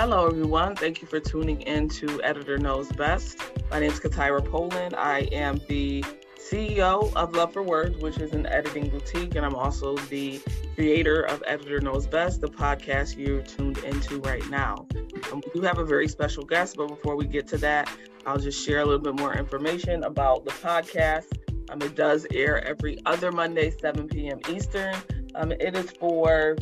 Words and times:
Hello, 0.00 0.26
everyone. 0.26 0.74
Thank 0.74 1.02
you 1.02 1.06
for 1.06 1.20
tuning 1.20 1.60
in 1.60 1.86
to 1.90 2.22
Editor 2.22 2.56
Knows 2.56 2.90
Best. 2.92 3.36
My 3.70 3.80
name 3.80 3.92
is 3.92 4.00
Katira 4.00 4.42
Poland. 4.42 4.94
I 4.96 5.28
am 5.30 5.60
the 5.68 6.02
CEO 6.38 7.14
of 7.14 7.34
Love 7.34 7.52
for 7.52 7.62
Words, 7.62 7.98
which 7.98 8.16
is 8.16 8.32
an 8.32 8.46
editing 8.46 8.88
boutique, 8.88 9.34
and 9.34 9.44
I'm 9.44 9.54
also 9.54 9.98
the 10.08 10.40
creator 10.74 11.24
of 11.24 11.42
Editor 11.46 11.82
Knows 11.82 12.06
Best, 12.06 12.40
the 12.40 12.48
podcast 12.48 13.18
you're 13.18 13.42
tuned 13.42 13.76
into 13.84 14.20
right 14.20 14.48
now. 14.48 14.86
Um, 15.30 15.42
we 15.44 15.60
do 15.60 15.66
have 15.66 15.76
a 15.76 15.84
very 15.84 16.08
special 16.08 16.44
guest, 16.44 16.76
but 16.78 16.88
before 16.88 17.14
we 17.14 17.26
get 17.26 17.46
to 17.48 17.58
that, 17.58 17.94
I'll 18.24 18.38
just 18.38 18.64
share 18.64 18.80
a 18.80 18.86
little 18.86 19.02
bit 19.02 19.18
more 19.18 19.34
information 19.34 20.04
about 20.04 20.46
the 20.46 20.52
podcast. 20.52 21.26
Um, 21.68 21.82
it 21.82 21.94
does 21.94 22.26
air 22.32 22.66
every 22.66 22.96
other 23.04 23.30
Monday, 23.32 23.70
7 23.70 24.08
p.m. 24.08 24.40
Eastern. 24.48 24.96
Um, 25.34 25.52
it 25.52 25.76
is 25.76 25.90
for 25.90 26.56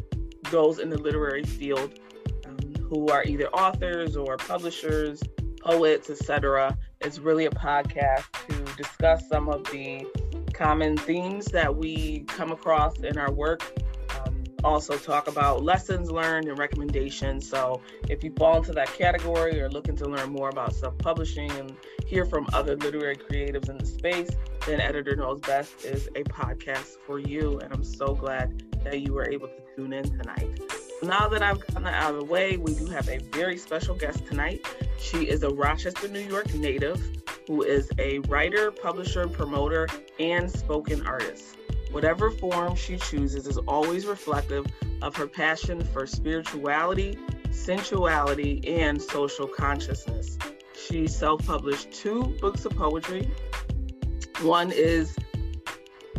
those 0.51 0.81
in 0.81 0.91
the 0.91 0.99
literary 0.99 1.45
field 1.45 2.01
who 2.89 3.09
are 3.09 3.25
either 3.25 3.49
authors 3.49 4.17
or 4.17 4.37
publishers, 4.37 5.23
poets, 5.61 6.11
etc. 6.11 6.77
It's 7.01 7.19
really 7.19 7.47
a 7.47 7.51
podcast 7.51 8.25
to 8.49 8.77
discuss 8.77 9.29
some 9.29 9.49
of 9.49 9.65
the 9.65 10.07
common 10.55 10.97
themes 10.97 11.47
that 11.47 11.77
we 11.77 12.21
come 12.21 12.51
across 12.51 12.99
in 13.01 13.19
our 13.19 13.31
work. 13.31 13.63
Um, 14.25 14.43
also, 14.65 14.97
talk 14.97 15.29
about 15.29 15.63
lessons 15.63 16.11
learned 16.11 16.49
and 16.49 16.59
recommendations. 16.59 17.49
So, 17.49 17.81
if 18.09 18.25
you 18.25 18.33
fall 18.37 18.57
into 18.57 18.73
that 18.73 18.93
category 18.95 19.61
or 19.61 19.69
looking 19.69 19.97
to 19.97 20.07
learn 20.07 20.33
more 20.33 20.49
about 20.49 20.75
self 20.75 20.97
publishing 20.99 21.51
and 21.53 21.77
hear 22.07 22.25
from 22.25 22.47
other 22.53 22.77
literary 22.77 23.17
creatives 23.17 23.69
in 23.69 23.79
the 23.79 23.87
space, 23.87 24.31
then 24.67 24.81
Editor 24.81 25.15
Knows 25.15 25.41
Best 25.41 25.85
is 25.85 26.09
a 26.17 26.25
podcast 26.25 26.97
for 27.07 27.19
you. 27.19 27.59
And 27.61 27.73
I'm 27.73 27.85
so 27.85 28.15
glad 28.15 28.65
that 28.85 29.01
you 29.01 29.13
were 29.13 29.29
able 29.29 29.49
to 29.49 29.63
tune 29.77 29.93
in 29.93 30.05
tonight. 30.05 30.61
Now 31.03 31.29
that 31.29 31.43
I've 31.43 31.61
gotten 31.61 31.85
that 31.85 31.95
out 31.95 32.15
of 32.15 32.19
the 32.19 32.25
way, 32.25 32.57
we 32.57 32.75
do 32.75 32.87
have 32.87 33.09
a 33.09 33.19
very 33.19 33.57
special 33.57 33.95
guest 33.95 34.27
tonight. 34.27 34.67
She 34.99 35.29
is 35.29 35.45
a 35.45 35.49
Rochester, 35.49 36.09
New 36.09 36.21
York 36.21 36.53
native 36.55 37.01
who 37.49 37.63
is 37.63 37.91
a 37.99 38.19
writer, 38.21 38.71
publisher, 38.71 39.27
promoter, 39.27 39.89
and 40.21 40.51
spoken 40.51 41.07
artist. 41.07 41.57
Whatever 41.91 42.31
form 42.31 42.77
she 42.77 42.99
chooses 42.99 43.47
is 43.47 43.57
always 43.59 44.05
reflective 44.07 44.67
of 45.01 45.17
her 45.17 45.27
passion 45.27 45.83
for 45.83 46.07
spirituality, 46.07 47.19
sensuality, 47.51 48.63
and 48.67 49.01
social 49.01 49.47
consciousness. 49.47 50.37
She 50.75 51.07
self 51.07 51.47
published 51.47 51.91
two 51.93 52.25
books 52.41 52.67
of 52.67 52.77
poetry. 52.77 53.31
One 54.43 54.71
is 54.71 55.17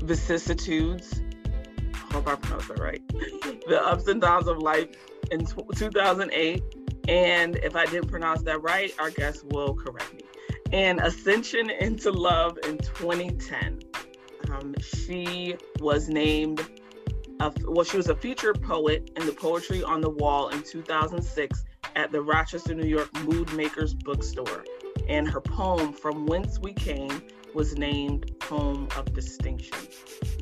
Vicissitudes, 0.02 1.19
hope 2.12 2.28
I 2.28 2.36
pronounced 2.36 2.68
that 2.70 2.80
right. 2.80 3.02
the 3.68 3.82
ups 3.84 4.08
and 4.08 4.22
downs 4.22 4.48
of 4.48 4.60
life 4.60 4.90
in 5.32 5.46
2008. 5.46 6.64
And 7.08 7.56
if 7.58 7.76
I 7.76 7.86
didn't 7.86 8.10
pronounce 8.10 8.44
that 8.44 8.62
right, 8.62 8.94
our 9.00 9.10
guest 9.10 9.46
will 9.46 9.74
correct 9.74 10.14
me. 10.14 10.22
And 10.72 11.00
Ascension 11.00 11.70
into 11.70 12.12
Love 12.12 12.58
in 12.64 12.78
2010. 12.78 13.80
Um, 14.52 14.76
she 14.80 15.56
was 15.80 16.10
named, 16.10 16.68
a, 17.40 17.52
well, 17.66 17.84
she 17.84 17.98
was 17.98 18.10
a 18.10 18.16
featured 18.16 18.62
poet 18.62 19.12
in 19.16 19.26
the 19.26 19.32
Poetry 19.32 19.84
on 19.84 20.02
the 20.02 20.10
Wall 20.10 20.50
in 20.50 20.62
2006 20.64 21.66
at 21.96 22.12
the 22.12 22.22
Rochester, 22.22 22.76
New 22.76 22.88
York 22.88 23.12
Mood 23.24 23.52
Makers 23.54 23.94
Bookstore. 23.94 24.64
And 25.10 25.28
her 25.28 25.42
poem, 25.42 25.92
From 25.92 26.28
Whence 26.28 26.60
We 26.60 26.72
Came, 26.72 27.22
was 27.56 27.76
named 27.76 28.32
Poem 28.40 28.88
of 28.96 29.12
Distinction. 29.14 29.78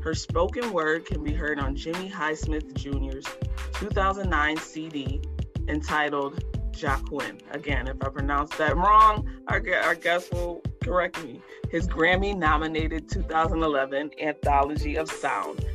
Her 0.04 0.14
spoken 0.14 0.74
word 0.74 1.06
can 1.06 1.24
be 1.24 1.34
heard 1.34 1.58
on 1.58 1.76
Jimmie 1.76 2.10
Highsmith 2.10 2.74
Jr.'s 2.74 3.26
2009 3.74 4.58
CD 4.58 5.22
entitled 5.70 6.44
Jacquin. 6.72 7.40
Again, 7.52 7.88
if 7.88 7.96
I 8.04 8.10
pronounce 8.10 8.56
that 8.58 8.76
wrong, 8.76 9.30
our, 9.48 9.64
our 9.84 9.96
guest 9.96 10.34
will 10.34 10.62
correct 10.84 11.24
me. 11.24 11.42
His 11.72 11.88
Grammy 11.88 12.38
nominated 12.38 13.10
2011 13.10 14.12
Anthology 14.22 14.98
of 14.98 15.10
Sound 15.10 15.66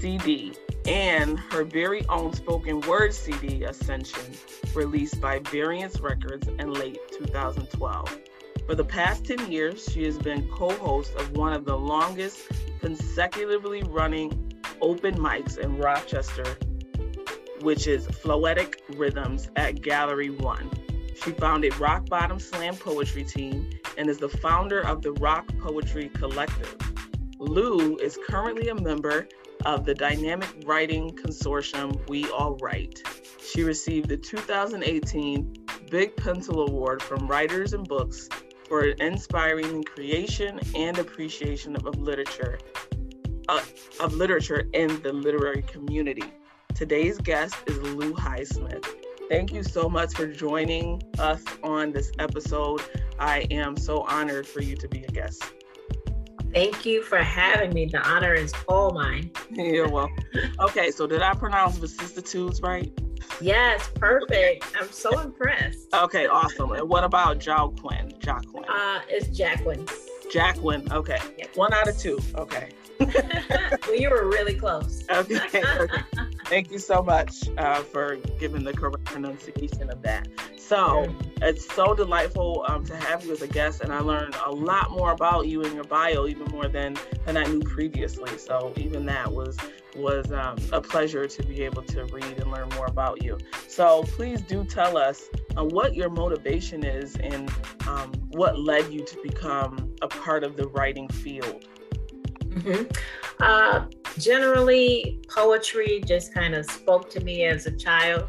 CD 0.00 0.52
and 0.86 1.38
her 1.50 1.64
very 1.64 2.06
own 2.08 2.32
spoken 2.32 2.80
word 2.82 3.12
CD, 3.12 3.64
Ascension, 3.64 4.32
released 4.74 5.20
by 5.20 5.40
Variance 5.40 6.00
Records 6.00 6.46
in 6.46 6.72
late 6.72 6.98
2012. 7.12 8.18
For 8.66 8.74
the 8.74 8.84
past 8.84 9.24
10 9.24 9.52
years, 9.52 9.88
she 9.92 10.02
has 10.06 10.18
been 10.18 10.48
co 10.48 10.70
host 10.70 11.14
of 11.14 11.36
one 11.36 11.52
of 11.52 11.64
the 11.64 11.76
longest 11.76 12.48
consecutively 12.80 13.84
running 13.84 14.52
open 14.80 15.14
mics 15.14 15.56
in 15.56 15.78
Rochester, 15.78 16.58
which 17.60 17.86
is 17.86 18.08
Flowetic 18.08 18.80
Rhythms 18.96 19.50
at 19.54 19.82
Gallery 19.82 20.30
One. 20.30 20.68
She 21.14 21.30
founded 21.30 21.78
Roc 21.78 22.06
Bottom 22.06 22.40
Slam 22.40 22.74
Poetry 22.74 23.22
Team 23.22 23.70
and 23.96 24.10
is 24.10 24.18
the 24.18 24.28
founder 24.28 24.80
of 24.80 25.00
the 25.00 25.12
Roc 25.12 25.46
Poetry 25.58 26.08
Collective. 26.08 26.76
Lu 27.38 27.96
is 27.98 28.18
currently 28.28 28.68
a 28.70 28.74
member 28.74 29.28
of 29.64 29.84
the 29.84 29.94
Dynamic 29.94 30.48
Writing 30.64 31.10
Consortium 31.10 32.08
We 32.08 32.28
All 32.30 32.56
Write. 32.56 33.00
She 33.40 33.62
received 33.62 34.08
the 34.08 34.16
2018 34.16 35.54
Big 35.88 36.16
Pencil 36.16 36.66
Award 36.66 37.00
from 37.00 37.28
Writers 37.28 37.72
and 37.72 37.86
Books 37.86 38.28
for 38.68 38.84
inspiring 38.84 39.80
the 39.80 39.84
creation 39.84 40.60
and 40.74 40.98
appreciation 40.98 41.76
of, 41.76 41.86
of 41.86 41.98
literature 41.98 42.58
uh, 43.48 43.62
of 44.00 44.14
literature 44.14 44.68
in 44.72 45.00
the 45.02 45.12
literary 45.12 45.62
community. 45.62 46.24
Today's 46.74 47.18
guest 47.18 47.56
is 47.66 47.78
Lu 47.78 48.12
Highsmith. 48.12 48.84
Thank 49.28 49.52
you 49.52 49.62
so 49.62 49.88
much 49.88 50.14
for 50.14 50.26
joining 50.26 51.02
us 51.18 51.42
on 51.62 51.92
this 51.92 52.12
episode. 52.18 52.82
I 53.18 53.46
am 53.50 53.76
so 53.76 54.02
honored 54.02 54.46
for 54.46 54.62
you 54.62 54.76
to 54.76 54.88
be 54.88 55.04
a 55.04 55.08
guest. 55.08 55.42
Thank 56.52 56.86
you 56.86 57.02
for 57.02 57.18
having 57.18 57.74
me. 57.74 57.86
The 57.86 58.06
honor 58.06 58.34
is 58.34 58.52
all 58.68 58.92
mine. 58.92 59.30
You're 59.50 59.88
welcome. 59.88 60.24
Okay, 60.60 60.90
so 60.90 61.06
did 61.06 61.22
I 61.22 61.34
pronounce 61.34 61.76
vicissitudes 61.76 62.62
right? 62.62 62.92
Yes, 63.40 63.90
perfect. 63.94 64.64
I'm 64.80 64.90
so 64.90 65.18
impressed. 65.20 65.92
Okay, 65.94 66.26
awesome. 66.26 66.72
And 66.72 66.88
what 66.88 67.04
about 67.04 67.38
Jacquin? 67.38 68.18
Jacquin. 68.18 68.64
Uh, 68.68 69.00
it's 69.08 69.28
Jacqueline. 69.36 69.86
Jacqueline. 70.30 70.90
Okay. 70.92 71.18
One 71.54 71.72
out 71.72 71.88
of 71.88 71.98
two. 71.98 72.18
Okay. 72.34 72.70
well, 72.98 73.94
you 73.94 74.10
were 74.10 74.26
really 74.28 74.54
close. 74.54 75.04
okay, 75.10 75.36
okay. 75.36 75.62
Thank 76.46 76.70
you 76.70 76.78
so 76.78 77.02
much 77.02 77.48
uh, 77.58 77.82
for 77.82 78.16
giving 78.38 78.62
the 78.62 78.72
correct 78.72 79.04
pronunciation 79.04 79.90
of 79.90 80.00
that. 80.02 80.28
So 80.56 81.12
it's 81.42 81.66
so 81.74 81.92
delightful 81.92 82.64
um, 82.68 82.84
to 82.84 82.94
have 82.94 83.24
you 83.24 83.32
as 83.32 83.42
a 83.42 83.48
guest, 83.48 83.80
and 83.80 83.92
I 83.92 83.98
learned 83.98 84.36
a 84.44 84.52
lot 84.52 84.92
more 84.92 85.10
about 85.10 85.48
you 85.48 85.64
and 85.64 85.74
your 85.74 85.82
bio, 85.84 86.28
even 86.28 86.46
more 86.52 86.68
than 86.68 86.96
than 87.24 87.36
I 87.36 87.44
knew 87.44 87.60
previously. 87.60 88.38
So 88.38 88.72
even 88.76 89.06
that 89.06 89.32
was 89.32 89.56
was 89.96 90.30
um, 90.30 90.56
a 90.72 90.80
pleasure 90.80 91.26
to 91.26 91.42
be 91.42 91.62
able 91.62 91.82
to 91.82 92.04
read 92.06 92.38
and 92.38 92.50
learn 92.52 92.68
more 92.76 92.86
about 92.86 93.22
you. 93.22 93.38
So 93.66 94.04
please 94.04 94.40
do 94.40 94.64
tell 94.64 94.96
us 94.96 95.24
uh, 95.56 95.64
what 95.64 95.94
your 95.94 96.10
motivation 96.10 96.84
is 96.84 97.16
and 97.16 97.50
um, 97.88 98.12
what 98.30 98.58
led 98.58 98.92
you 98.92 99.04
to 99.04 99.22
become 99.22 99.94
a 100.02 100.08
part 100.08 100.44
of 100.44 100.56
the 100.56 100.68
writing 100.68 101.08
field. 101.08 101.66
Mm-hmm. 102.56 102.84
Uh, 103.40 103.86
generally, 104.18 105.20
poetry 105.28 106.02
just 106.06 106.32
kind 106.32 106.54
of 106.54 106.64
spoke 106.70 107.10
to 107.10 107.20
me 107.20 107.44
as 107.44 107.66
a 107.66 107.76
child. 107.76 108.28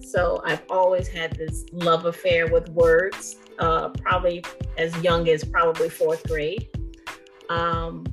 So 0.00 0.40
I've 0.44 0.62
always 0.70 1.08
had 1.08 1.36
this 1.36 1.64
love 1.72 2.06
affair 2.06 2.46
with 2.46 2.68
words, 2.68 3.36
uh, 3.58 3.88
probably 3.88 4.44
as 4.78 4.96
young 5.02 5.28
as 5.28 5.44
probably 5.44 5.88
fourth 5.88 6.22
grade. 6.28 6.68
Um, 7.50 8.06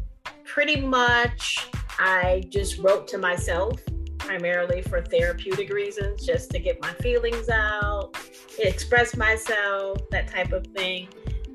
pretty 0.43 0.81
much 0.81 1.69
I 1.99 2.43
just 2.49 2.79
wrote 2.79 3.07
to 3.09 3.17
myself 3.17 3.79
primarily 4.17 4.81
for 4.81 5.01
therapeutic 5.01 5.71
reasons, 5.71 6.25
just 6.25 6.49
to 6.51 6.59
get 6.59 6.81
my 6.81 6.93
feelings 6.93 7.49
out, 7.49 8.15
express 8.59 9.15
myself, 9.15 9.97
that 10.09 10.27
type 10.27 10.51
of 10.53 10.65
thing. 10.67 11.07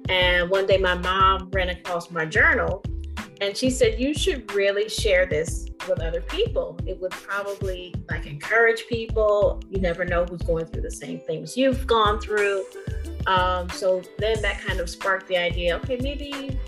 And 0.08 0.49
one 0.49 0.67
day 0.67 0.76
my 0.79 0.94
mom 0.94 1.50
ran 1.53 1.70
across 1.70 2.11
my 2.11 2.25
journal 2.25 2.85
and 3.41 3.56
she 3.56 3.71
said, 3.71 4.00
You 4.00 4.15
should 4.15 4.53
really 4.53 4.88
share 4.88 5.27
this 5.27 5.69
with 5.88 6.00
other 6.00 6.21
people. 6.21 6.79
It 6.87 7.00
would 7.00 7.12
probably 7.12 7.94
like 8.11 8.27
encourage 8.27 8.87
people. 8.88 9.62
You 9.71 9.81
never 9.81 10.05
know 10.05 10.25
who's 10.25 10.43
going 10.43 10.67
through 10.67 10.83
the 10.83 10.91
same 10.91 11.21
things 11.21 11.56
you've 11.56 11.87
gone 11.87 12.21
through. 12.21 12.65
Um, 13.27 13.69
so 13.71 14.03
then 14.19 14.41
that 14.43 14.61
kind 14.61 14.79
of 14.81 14.88
sparked 14.88 15.27
the 15.27 15.37
idea 15.37 15.77
okay, 15.79 15.99
maybe 16.00 16.59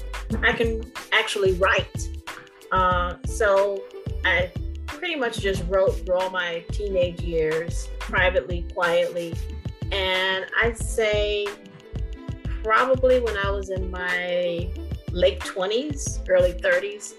I 0.43 0.53
can 0.53 0.93
actually 1.13 1.53
write 1.53 2.09
uh, 2.73 3.15
so 3.25 3.83
I 4.25 4.51
pretty 4.87 5.17
much 5.17 5.41
just 5.41 5.65
wrote 5.69 5.93
through 6.05 6.17
all 6.17 6.31
my 6.31 6.65
teenage 6.73 7.21
years, 7.21 7.89
privately, 7.99 8.67
quietly. 8.75 9.35
And 9.93 10.47
I'd 10.63 10.77
say 10.77 11.47
probably 12.63 13.21
when 13.21 13.37
I 13.39 13.51
was 13.51 13.71
in 13.71 13.91
my 13.91 14.71
late 15.19 15.41
20s, 15.41 16.21
early 16.29 16.53
30s, 16.53 17.15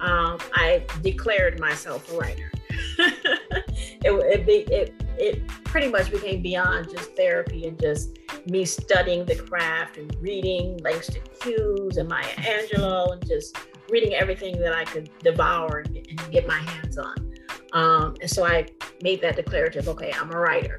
um, 0.00 0.38
I 0.54 0.84
declared 1.02 1.60
myself 1.60 2.12
a 2.12 2.16
writer. 2.16 2.50
it, 2.98 4.48
it, 4.48 4.70
it, 4.70 4.94
it 5.16 5.46
pretty 5.64 5.88
much 5.88 6.10
became 6.10 6.42
beyond 6.42 6.90
just 6.90 7.14
therapy 7.16 7.66
and 7.66 7.78
just 7.80 8.18
me 8.46 8.64
studying 8.64 9.24
the 9.24 9.36
craft 9.36 9.96
and 9.96 10.14
reading 10.20 10.78
Langston 10.78 11.22
Hughes 11.42 11.96
and 11.96 12.08
Maya 12.08 12.24
Angelou 12.36 13.12
and 13.12 13.26
just 13.26 13.56
reading 13.88 14.14
everything 14.14 14.58
that 14.58 14.74
I 14.74 14.84
could 14.84 15.08
devour 15.20 15.84
and, 15.86 15.96
and 15.96 16.32
get 16.32 16.46
my 16.46 16.58
hands 16.58 16.98
on. 16.98 17.34
Um, 17.72 18.14
and 18.20 18.30
so 18.30 18.44
I 18.44 18.66
made 19.02 19.20
that 19.22 19.36
declarative 19.36 19.88
okay, 19.88 20.12
I'm 20.12 20.32
a 20.32 20.38
writer. 20.38 20.78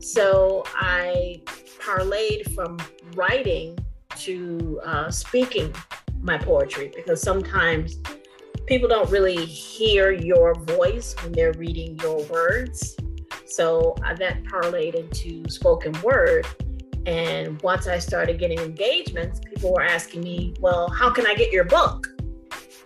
So 0.00 0.64
I 0.74 1.42
parlayed 1.80 2.52
from 2.54 2.78
writing 3.14 3.78
to 4.18 4.80
uh, 4.84 5.10
speaking 5.10 5.74
my 6.26 6.36
poetry 6.36 6.92
because 6.94 7.22
sometimes 7.22 7.98
people 8.66 8.88
don't 8.88 9.08
really 9.10 9.44
hear 9.44 10.10
your 10.10 10.54
voice 10.54 11.14
when 11.22 11.32
they're 11.32 11.52
reading 11.54 11.96
your 12.00 12.22
words. 12.24 12.96
So 13.46 13.94
that 14.02 14.42
parlayed 14.44 14.94
into 14.94 15.48
spoken 15.48 15.92
word. 16.02 16.46
And 17.06 17.62
once 17.62 17.86
I 17.86 17.98
started 17.98 18.40
getting 18.40 18.58
engagements, 18.58 19.40
people 19.40 19.72
were 19.72 19.84
asking 19.84 20.22
me, 20.22 20.54
Well, 20.60 20.88
how 20.90 21.10
can 21.10 21.26
I 21.26 21.34
get 21.34 21.52
your 21.52 21.64
book? 21.64 22.08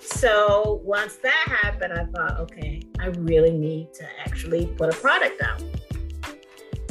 So 0.01 0.83
once 0.85 1.17
that 1.17 1.59
happened, 1.63 1.95
I 1.95 2.05
thought, 2.05 2.41
okay, 2.41 2.83
I 2.99 3.07
really 3.07 3.53
need 3.53 3.95
to 3.95 4.05
actually 4.27 4.67
put 4.67 4.93
a 4.93 4.97
product 4.97 5.41
out. 5.41 5.63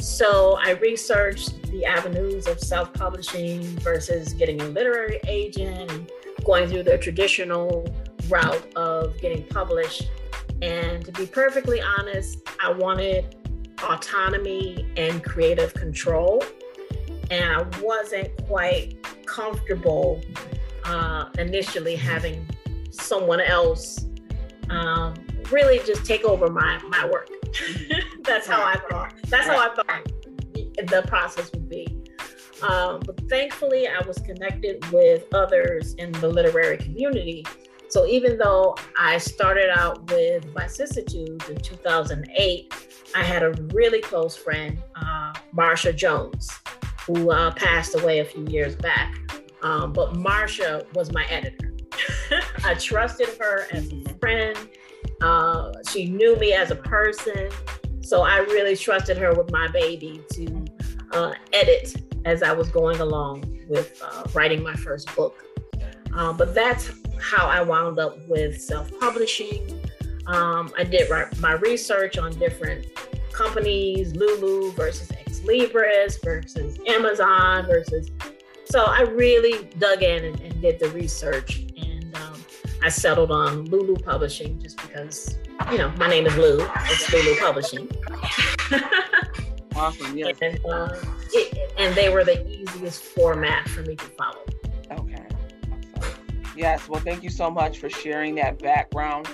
So 0.00 0.58
I 0.60 0.70
researched 0.72 1.62
the 1.70 1.84
avenues 1.84 2.48
of 2.48 2.58
self 2.58 2.92
publishing 2.92 3.62
versus 3.80 4.32
getting 4.32 4.60
a 4.60 4.64
literary 4.64 5.20
agent 5.28 6.10
going 6.44 6.68
through 6.68 6.84
the 6.84 6.98
traditional 6.98 7.86
route 8.28 8.66
of 8.76 9.18
getting 9.20 9.44
published. 9.44 10.08
And 10.62 11.04
to 11.04 11.12
be 11.12 11.26
perfectly 11.26 11.80
honest, 11.80 12.38
I 12.62 12.72
wanted 12.72 13.36
autonomy 13.82 14.86
and 14.96 15.22
creative 15.24 15.72
control. 15.74 16.42
And 17.30 17.44
I 17.44 17.80
wasn't 17.80 18.30
quite 18.46 18.96
comfortable 19.26 20.20
uh, 20.84 21.26
initially 21.38 21.96
having 21.96 22.46
someone 22.90 23.40
else 23.40 24.06
um, 24.68 25.14
really 25.50 25.80
just 25.80 26.04
take 26.04 26.24
over 26.24 26.48
my, 26.48 26.80
my 26.88 27.06
work. 27.06 27.28
That's 28.22 28.46
how 28.46 28.62
I 28.62 28.76
thought. 28.90 29.14
That's 29.28 29.46
how 29.46 29.58
I 29.58 29.74
thought 29.74 30.12
the 30.86 31.02
process 31.06 31.50
would 31.52 31.68
be. 31.68 31.99
Um, 32.62 33.00
but 33.06 33.28
thankfully, 33.28 33.88
I 33.88 34.06
was 34.06 34.18
connected 34.18 34.84
with 34.92 35.24
others 35.32 35.94
in 35.94 36.12
the 36.12 36.28
literary 36.28 36.76
community. 36.76 37.44
So 37.88 38.06
even 38.06 38.38
though 38.38 38.76
I 38.98 39.18
started 39.18 39.70
out 39.70 40.10
with 40.10 40.44
vicissitudes 40.54 41.48
in 41.48 41.56
2008, 41.56 42.74
I 43.16 43.22
had 43.22 43.42
a 43.42 43.50
really 43.72 44.00
close 44.00 44.36
friend, 44.36 44.78
uh, 44.94 45.32
Marsha 45.54 45.94
Jones, 45.94 46.48
who 47.06 47.30
uh, 47.30 47.50
passed 47.52 47.96
away 47.96 48.20
a 48.20 48.24
few 48.24 48.46
years 48.46 48.76
back. 48.76 49.16
Um, 49.62 49.92
but 49.92 50.14
Marsha 50.14 50.92
was 50.94 51.12
my 51.12 51.24
editor. 51.24 51.72
I 52.64 52.74
trusted 52.74 53.28
her 53.40 53.66
as 53.72 53.92
a 53.92 54.14
friend. 54.20 54.56
Uh, 55.20 55.72
she 55.90 56.06
knew 56.06 56.36
me 56.36 56.52
as 56.52 56.70
a 56.70 56.76
person. 56.76 57.50
So 58.02 58.22
I 58.22 58.38
really 58.38 58.76
trusted 58.76 59.16
her 59.18 59.34
with 59.34 59.50
my 59.50 59.68
baby 59.68 60.22
to 60.32 60.64
uh, 61.12 61.32
edit 61.52 61.94
as 62.24 62.42
I 62.42 62.52
was 62.52 62.68
going 62.68 63.00
along 63.00 63.58
with 63.68 64.00
uh, 64.02 64.24
writing 64.34 64.62
my 64.62 64.74
first 64.74 65.14
book. 65.16 65.44
Um, 66.14 66.36
but 66.36 66.54
that's 66.54 66.90
how 67.20 67.46
I 67.46 67.62
wound 67.62 67.98
up 67.98 68.16
with 68.28 68.60
self 68.60 68.90
publishing. 68.98 69.80
Um, 70.26 70.72
I 70.78 70.84
did 70.84 71.08
my 71.40 71.52
research 71.52 72.18
on 72.18 72.32
different 72.38 72.86
companies, 73.32 74.14
Lulu 74.14 74.72
versus 74.72 75.08
Xlibris 75.08 76.22
versus 76.22 76.78
Amazon 76.86 77.66
versus. 77.66 78.10
So 78.64 78.84
I 78.84 79.02
really 79.02 79.64
dug 79.78 80.02
in 80.02 80.24
and, 80.24 80.40
and 80.40 80.60
did 80.60 80.78
the 80.78 80.90
research, 80.90 81.64
and 81.76 82.14
um, 82.16 82.44
I 82.82 82.88
settled 82.88 83.32
on 83.32 83.64
Lulu 83.64 83.96
Publishing 83.96 84.60
just 84.60 84.80
because 84.82 85.38
you 85.70 85.78
know 85.78 85.90
my 85.98 86.08
name 86.08 86.26
is 86.26 86.36
Lu. 86.36 86.64
It's 86.86 87.12
Lulu 87.12 87.36
Publishing. 87.38 87.88
awesome. 89.80 90.16
Yes. 90.16 90.36
And, 90.42 90.60
uh, 90.64 90.94
it, 91.32 91.72
and 91.78 91.94
they 91.94 92.08
were 92.08 92.24
the 92.24 92.46
easiest 92.48 93.02
format 93.02 93.68
for 93.68 93.82
me 93.82 93.96
to 93.96 94.04
follow. 94.04 94.44
Okay. 94.90 95.26
Awesome. 95.96 96.14
Yes. 96.56 96.88
Well, 96.88 97.00
thank 97.00 97.22
you 97.22 97.30
so 97.30 97.50
much 97.50 97.78
for 97.78 97.88
sharing 97.88 98.34
that 98.36 98.58
background. 98.58 99.28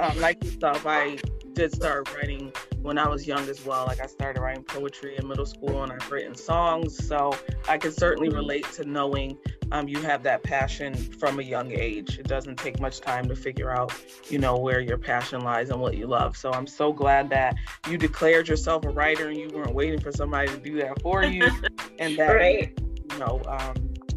Um, 0.00 0.18
like 0.20 0.42
yourself, 0.44 0.86
I 0.86 1.18
did 1.54 1.74
start 1.74 2.14
writing 2.14 2.52
when 2.82 2.98
I 2.98 3.08
was 3.08 3.26
young 3.26 3.48
as 3.48 3.64
well. 3.64 3.86
Like 3.86 4.00
I 4.00 4.06
started 4.06 4.40
writing 4.40 4.62
poetry 4.62 5.16
in 5.16 5.26
middle 5.26 5.46
school 5.46 5.82
and 5.82 5.92
I've 5.92 6.10
written 6.10 6.34
songs. 6.34 7.04
So 7.06 7.36
I 7.68 7.78
can 7.78 7.92
certainly 7.92 8.28
mm-hmm. 8.28 8.38
relate 8.38 8.66
to 8.74 8.84
knowing 8.84 9.36
um, 9.72 9.88
you 9.88 10.00
have 10.02 10.22
that 10.22 10.42
passion 10.42 10.94
from 10.94 11.38
a 11.38 11.42
young 11.42 11.72
age. 11.72 12.18
It 12.18 12.26
doesn't 12.26 12.56
take 12.56 12.80
much 12.80 13.00
time 13.00 13.28
to 13.28 13.36
figure 13.36 13.70
out, 13.70 13.92
you 14.28 14.38
know, 14.38 14.56
where 14.56 14.80
your 14.80 14.98
passion 14.98 15.40
lies 15.40 15.70
and 15.70 15.80
what 15.80 15.96
you 15.96 16.06
love. 16.06 16.36
So 16.36 16.52
I'm 16.52 16.66
so 16.66 16.92
glad 16.92 17.30
that 17.30 17.56
you 17.88 17.98
declared 17.98 18.48
yourself 18.48 18.84
a 18.84 18.90
writer 18.90 19.28
and 19.28 19.36
you 19.36 19.48
weren't 19.52 19.74
waiting 19.74 20.00
for 20.00 20.12
somebody 20.12 20.48
to 20.48 20.58
do 20.58 20.78
that 20.78 21.02
for 21.02 21.24
you, 21.24 21.48
and 21.98 22.16
that 22.18 22.32
right. 22.32 22.78
you 23.12 23.18
know 23.18 23.40
um, 23.46 23.74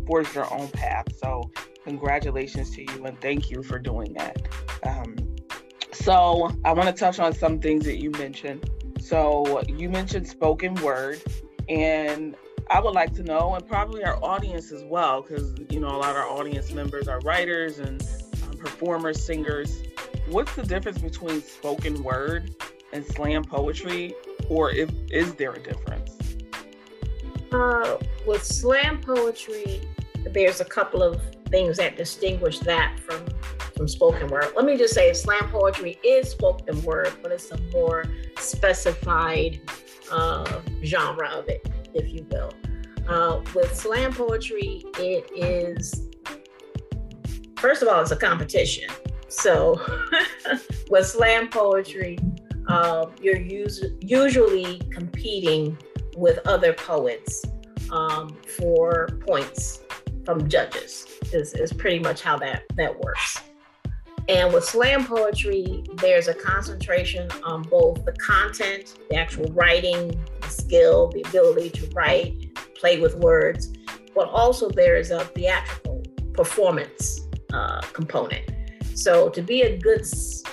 forged 0.08 0.36
your 0.36 0.52
own 0.54 0.68
path. 0.70 1.08
So 1.18 1.52
congratulations 1.84 2.72
to 2.76 2.82
you 2.82 3.06
and 3.06 3.20
thank 3.22 3.50
you 3.50 3.64
for 3.64 3.80
doing 3.80 4.14
that. 4.14 4.48
Um, 4.84 5.16
so 5.92 6.50
I 6.64 6.74
want 6.74 6.88
to 6.88 6.94
touch 6.94 7.20
on 7.20 7.34
some 7.34 7.60
things 7.60 7.86
that 7.86 8.02
you 8.02 8.12
mentioned. 8.12 8.70
So 9.00 9.62
you 9.68 9.90
mentioned 9.90 10.28
spoken 10.28 10.76
word, 10.76 11.22
and 11.68 12.36
I 12.72 12.80
would 12.80 12.96
like 12.96 13.14
to 13.16 13.24
know, 13.24 13.54
and 13.54 13.68
probably 13.68 14.02
our 14.06 14.18
audience 14.24 14.72
as 14.72 14.82
well, 14.86 15.22
because 15.22 15.54
you 15.70 15.82
know 15.82 15.90
a 15.90 15.98
lot 15.98 16.12
of 16.12 16.16
our 16.16 16.30
audience 16.30 16.72
members 16.72 17.10
are 17.10 17.20
writers 17.20 17.80
and 17.80 18.02
um, 18.44 18.58
performers, 18.58 19.22
singers. 19.22 19.84
What's 20.30 20.56
the 20.56 20.64
difference 20.64 21.00
between 21.00 21.42
spoken 21.42 22.02
word 22.02 22.56
and 22.94 23.06
slam 23.06 23.44
poetry, 23.44 24.14
or 24.48 24.72
if 24.72 24.90
is 25.10 25.34
there 25.34 25.52
a 25.52 25.60
difference? 25.60 26.18
Uh, 27.52 27.98
with 28.26 28.42
slam 28.42 29.02
poetry, 29.02 29.82
there's 30.32 30.62
a 30.62 30.66
couple 30.66 31.04
of 31.04 31.22
things 31.50 31.76
that 31.76 31.98
distinguish 31.98 32.60
that 32.60 32.98
from 33.02 33.26
from 33.76 33.90
spoken 33.90 34.28
word. 34.28 34.48
Let 34.56 34.64
me 34.64 34.78
just 34.78 34.94
say, 34.94 35.12
slam 35.12 35.50
poetry 35.50 36.00
is 36.06 36.30
spoken 36.30 36.82
word, 36.84 37.12
but 37.22 37.34
it's 37.34 37.52
a 37.52 37.58
more 37.74 38.06
specified 38.38 39.60
uh, 40.10 40.62
genre 40.84 41.28
of 41.32 41.50
it 41.50 41.68
if 41.94 42.14
you 42.14 42.26
will. 42.32 42.52
Uh, 43.08 43.42
with 43.56 43.76
slam 43.76 44.14
poetry, 44.14 44.84
it 44.98 45.30
is, 45.36 46.08
first 47.58 47.82
of 47.82 47.88
all, 47.88 48.02
it's 48.02 48.12
a 48.12 48.16
competition. 48.16 48.90
So 49.28 49.82
with 50.90 51.08
slam 51.08 51.50
poetry, 51.50 52.18
uh, 52.68 53.08
you're 53.22 53.40
us- 53.66 53.84
usually 54.00 54.80
competing 54.92 55.78
with 56.16 56.40
other 56.46 56.74
poets 56.74 57.44
um, 57.92 58.38
for 58.58 59.08
points 59.28 59.80
from 60.26 60.48
judges. 60.48 61.08
Is, 61.34 61.54
is 61.54 61.72
pretty 61.74 62.00
much 62.00 62.22
how 62.22 62.38
that 62.40 62.64
that 62.76 63.00
works. 63.00 63.40
And 64.28 64.54
with 64.54 64.64
slam 64.64 65.06
poetry, 65.06 65.84
there's 65.96 66.28
a 66.28 66.34
concentration 66.34 67.30
on 67.44 67.64
both 67.64 68.06
the 68.06 68.14
content, 68.14 68.98
the 69.10 69.18
actual 69.18 69.46
writing, 69.52 70.20
the 70.42 70.48
skill, 70.48 71.10
the 71.10 71.22
ability 71.24 71.70
to 71.72 71.88
write, 71.94 72.56
play 72.76 73.00
with 73.00 73.16
words, 73.16 73.74
but 74.16 74.30
also 74.30 74.70
there 74.70 74.96
is 74.96 75.12
a 75.12 75.26
theatrical 75.26 76.04
performance 76.34 77.28
uh, 77.54 77.82
component. 77.94 78.50
So 78.94 79.30
to 79.30 79.42
be 79.42 79.62
a 79.64 79.78
good 79.78 80.04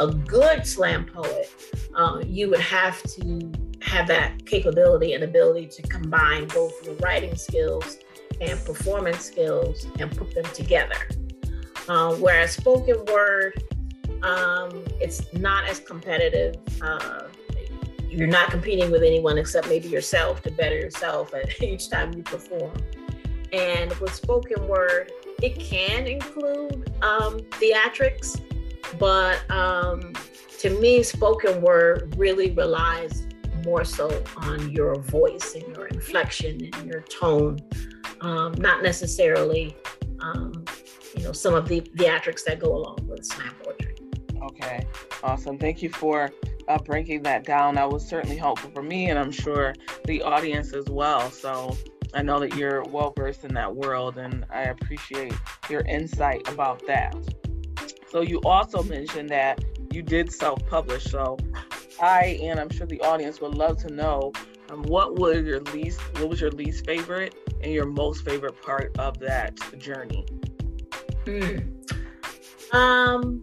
a 0.00 0.06
good 0.08 0.66
slam 0.66 1.04
poet, 1.04 1.50
uh, 1.94 2.22
you 2.24 2.48
would 2.50 2.60
have 2.60 3.02
to 3.02 3.52
have 3.82 4.06
that 4.08 4.44
capability 4.46 5.12
and 5.12 5.24
ability 5.24 5.66
to 5.66 5.82
combine 5.82 6.46
both 6.48 6.72
your 6.84 6.94
writing 6.96 7.36
skills 7.36 7.98
and 8.40 8.62
performance 8.64 9.24
skills 9.24 9.86
and 9.98 10.16
put 10.16 10.34
them 10.34 10.44
together. 10.54 10.96
Uh, 11.88 12.14
whereas 12.16 12.52
spoken 12.52 13.04
word, 13.06 13.62
um, 14.22 14.84
it's 15.00 15.32
not 15.32 15.66
as 15.68 15.80
competitive. 15.80 16.56
Uh, 16.82 17.28
you're 18.10 18.26
not 18.26 18.50
competing 18.50 18.90
with 18.90 19.02
anyone 19.02 19.38
except 19.38 19.68
maybe 19.68 19.88
yourself 19.88 20.42
to 20.42 20.50
better 20.50 20.76
yourself 20.76 21.32
at 21.34 21.62
each 21.62 21.88
time 21.88 22.12
you 22.14 22.22
perform. 22.22 22.72
And 23.52 23.92
with 23.94 24.14
spoken 24.14 24.68
word, 24.68 25.10
it 25.42 25.58
can 25.58 26.06
include 26.06 26.92
um, 27.02 27.38
theatrics, 27.60 28.40
but 28.98 29.50
um, 29.50 30.12
to 30.58 30.70
me, 30.80 31.02
spoken 31.02 31.62
word 31.62 32.14
really 32.18 32.50
relies 32.50 33.26
more 33.64 33.84
so 33.84 34.22
on 34.36 34.70
your 34.70 34.96
voice 34.96 35.54
and 35.54 35.76
your 35.76 35.86
inflection 35.86 36.68
and 36.74 36.86
your 36.86 37.00
tone, 37.02 37.58
um, 38.20 38.52
not 38.58 38.82
necessarily 38.82 39.76
um, 40.20 40.57
know 41.28 41.32
some 41.32 41.54
of 41.54 41.68
the 41.68 41.80
theatrics 41.80 42.42
that 42.44 42.58
go 42.58 42.74
along 42.74 42.98
with 43.06 43.24
slam 43.24 43.54
poetry. 43.62 43.94
Okay, 44.42 44.86
awesome. 45.22 45.58
Thank 45.58 45.82
you 45.82 45.90
for 45.90 46.30
uh, 46.68 46.78
breaking 46.78 47.22
that 47.24 47.44
down. 47.44 47.74
That 47.74 47.90
was 47.90 48.06
certainly 48.06 48.36
helpful 48.36 48.70
for 48.70 48.82
me, 48.82 49.10
and 49.10 49.18
I'm 49.18 49.30
sure 49.30 49.74
the 50.06 50.22
audience 50.22 50.72
as 50.72 50.86
well. 50.86 51.30
So 51.30 51.76
I 52.14 52.22
know 52.22 52.40
that 52.40 52.56
you're 52.56 52.82
well 52.84 53.12
versed 53.16 53.44
in 53.44 53.52
that 53.54 53.74
world, 53.74 54.16
and 54.16 54.46
I 54.50 54.62
appreciate 54.62 55.34
your 55.68 55.82
insight 55.82 56.48
about 56.48 56.86
that. 56.86 57.14
So 58.10 58.22
you 58.22 58.40
also 58.44 58.82
mentioned 58.82 59.28
that 59.28 59.62
you 59.92 60.02
did 60.02 60.32
self-publish. 60.32 61.04
So 61.04 61.36
I 62.00 62.38
and 62.42 62.58
I'm 62.58 62.70
sure 62.70 62.86
the 62.86 63.00
audience 63.02 63.40
would 63.40 63.54
love 63.54 63.76
to 63.78 63.92
know 63.92 64.32
um, 64.70 64.82
what 64.84 65.16
was 65.16 65.44
your 65.44 65.60
least 65.60 66.00
what 66.18 66.30
was 66.30 66.40
your 66.40 66.50
least 66.52 66.86
favorite 66.86 67.34
and 67.60 67.72
your 67.72 67.86
most 67.86 68.24
favorite 68.24 68.62
part 68.62 68.96
of 68.98 69.18
that 69.18 69.58
journey. 69.78 70.24
Mm. 71.28 72.74
Um, 72.74 73.42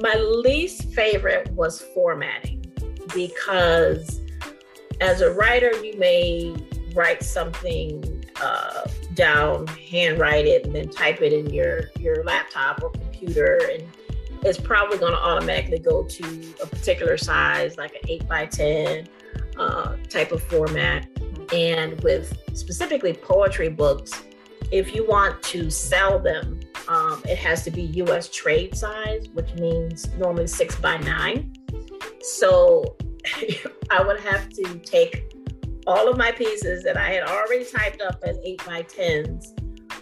my 0.00 0.14
least 0.14 0.90
favorite 0.94 1.50
was 1.52 1.82
formatting 1.94 2.64
because 3.14 4.22
as 5.02 5.20
a 5.20 5.30
writer, 5.32 5.72
you 5.84 5.98
may 5.98 6.56
write 6.94 7.22
something 7.22 8.24
uh, 8.40 8.88
down, 9.12 9.66
handwrite 9.66 10.46
it, 10.46 10.64
and 10.64 10.74
then 10.74 10.88
type 10.88 11.20
it 11.20 11.34
in 11.34 11.52
your 11.52 11.90
your 11.98 12.24
laptop 12.24 12.82
or 12.82 12.90
computer, 12.90 13.60
and 13.70 13.84
it's 14.42 14.58
probably 14.58 14.96
going 14.96 15.12
to 15.12 15.20
automatically 15.20 15.78
go 15.78 16.04
to 16.04 16.54
a 16.62 16.66
particular 16.66 17.18
size, 17.18 17.76
like 17.76 17.94
an 17.96 18.08
eight 18.08 18.26
by 18.26 18.46
ten 18.46 19.06
uh, 19.58 19.96
type 20.08 20.32
of 20.32 20.42
format. 20.42 21.06
And 21.52 22.00
with 22.02 22.36
specifically 22.54 23.12
poetry 23.12 23.68
books, 23.68 24.22
if 24.70 24.94
you 24.94 25.06
want 25.06 25.42
to 25.44 25.70
sell 25.70 26.18
them, 26.18 26.60
um, 26.88 27.22
it 27.28 27.38
has 27.38 27.62
to 27.64 27.70
be 27.70 27.82
US 28.02 28.28
trade 28.28 28.76
size, 28.76 29.28
which 29.34 29.52
means 29.54 30.08
normally 30.16 30.46
six 30.46 30.74
by 30.76 30.96
nine. 30.96 31.52
So 32.20 32.96
I 33.90 34.02
would 34.02 34.20
have 34.20 34.48
to 34.50 34.78
take 34.78 35.34
all 35.86 36.08
of 36.08 36.16
my 36.16 36.32
pieces 36.32 36.82
that 36.84 36.96
I 36.96 37.10
had 37.10 37.22
already 37.24 37.64
typed 37.64 38.00
up 38.00 38.18
as 38.22 38.38
eight 38.42 38.64
by 38.66 38.82
tens, 38.82 39.54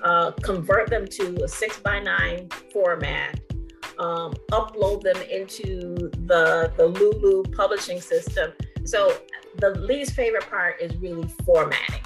uh, 0.02 0.31
convert 0.43 0.90
them 0.90 1.07
to 1.07 1.45
a 1.45 1.49
six 1.49 1.78
by 1.78 2.00
nine 2.00 2.49
format, 2.73 3.40
um, 3.99 4.35
upload 4.50 5.02
them 5.02 5.21
into 5.31 5.95
the 6.26 6.73
the 6.76 6.87
Lulu 6.87 7.43
publishing 7.52 8.00
system. 8.00 8.52
So 8.85 9.19
the 9.59 9.71
least 9.71 10.12
favorite 10.12 10.49
part 10.49 10.81
is 10.81 10.95
really 10.99 11.28
formatting 11.45 12.02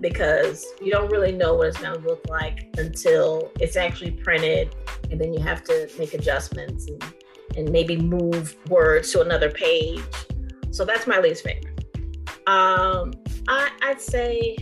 because 0.00 0.64
you 0.80 0.90
don't 0.90 1.10
really 1.10 1.32
know 1.32 1.54
what 1.54 1.68
it's 1.68 1.78
going 1.78 2.00
to 2.00 2.06
look 2.06 2.24
like 2.28 2.68
until 2.78 3.52
it's 3.60 3.76
actually 3.76 4.12
printed 4.12 4.74
and 5.10 5.20
then 5.20 5.32
you 5.32 5.40
have 5.40 5.62
to 5.64 5.88
make 5.98 6.14
adjustments 6.14 6.88
and, 6.88 7.02
and 7.56 7.70
maybe 7.70 7.96
move 7.96 8.56
words 8.68 9.12
to 9.12 9.22
another 9.22 9.50
page. 9.50 10.02
So 10.70 10.84
that's 10.84 11.06
my 11.06 11.20
least 11.20 11.44
favorite. 11.44 11.76
Um, 12.46 13.12
I, 13.48 13.70
i'd 13.82 14.00
say 14.00 14.56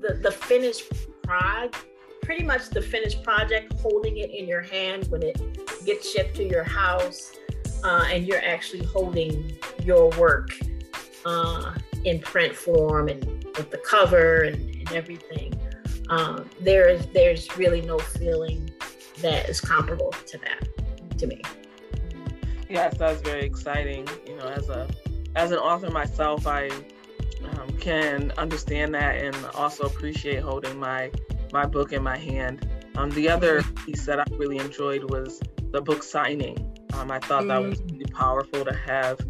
the, 0.00 0.14
the 0.22 0.30
finished 0.30 0.84
project 1.22 1.86
pretty 2.22 2.42
much 2.42 2.70
the 2.70 2.82
finished 2.82 3.22
project 3.22 3.72
holding 3.80 4.18
it 4.18 4.30
in 4.30 4.48
your 4.48 4.62
hand 4.62 5.06
when 5.08 5.22
it 5.22 5.40
gets 5.84 6.10
shipped 6.10 6.34
to 6.36 6.44
your 6.44 6.64
house 6.64 7.32
uh, 7.84 8.04
and 8.10 8.26
you're 8.26 8.44
actually 8.44 8.84
holding 8.84 9.56
your 9.84 10.10
work 10.18 10.50
uh, 11.24 11.72
in 12.04 12.18
print 12.18 12.54
form 12.54 13.08
and 13.08 13.45
with 13.56 13.70
the 13.70 13.78
cover 13.78 14.42
and, 14.42 14.74
and 14.76 14.92
everything. 14.92 15.52
Um, 16.08 16.48
there's 16.60 17.06
there's 17.06 17.56
really 17.56 17.80
no 17.80 17.98
feeling 17.98 18.70
that 19.20 19.48
is 19.48 19.60
comparable 19.60 20.12
to 20.26 20.38
that 20.38 21.18
to 21.18 21.26
me. 21.26 21.40
Yes, 22.68 22.96
that's 22.96 23.20
very 23.22 23.44
exciting. 23.44 24.08
You 24.26 24.36
know, 24.36 24.46
as 24.46 24.68
a 24.68 24.88
as 25.34 25.50
an 25.50 25.58
author 25.58 25.90
myself, 25.90 26.46
I 26.46 26.68
um, 27.50 27.68
can 27.80 28.32
understand 28.38 28.94
that 28.94 29.16
and 29.16 29.36
also 29.54 29.84
appreciate 29.84 30.42
holding 30.42 30.78
my 30.78 31.10
my 31.52 31.66
book 31.66 31.92
in 31.92 32.02
my 32.02 32.16
hand. 32.16 32.68
Um, 32.96 33.10
the 33.10 33.28
other 33.28 33.62
piece 33.84 34.06
that 34.06 34.20
I 34.20 34.24
really 34.32 34.58
enjoyed 34.58 35.10
was 35.10 35.40
the 35.72 35.80
book 35.82 36.02
signing. 36.02 36.72
Um, 36.94 37.10
I 37.10 37.18
thought 37.18 37.42
mm-hmm. 37.42 37.48
that 37.48 37.62
was 37.62 37.80
mm. 37.80 37.92
really 37.92 38.06
powerful 38.06 38.64
to 38.64 38.74
have, 38.74 39.20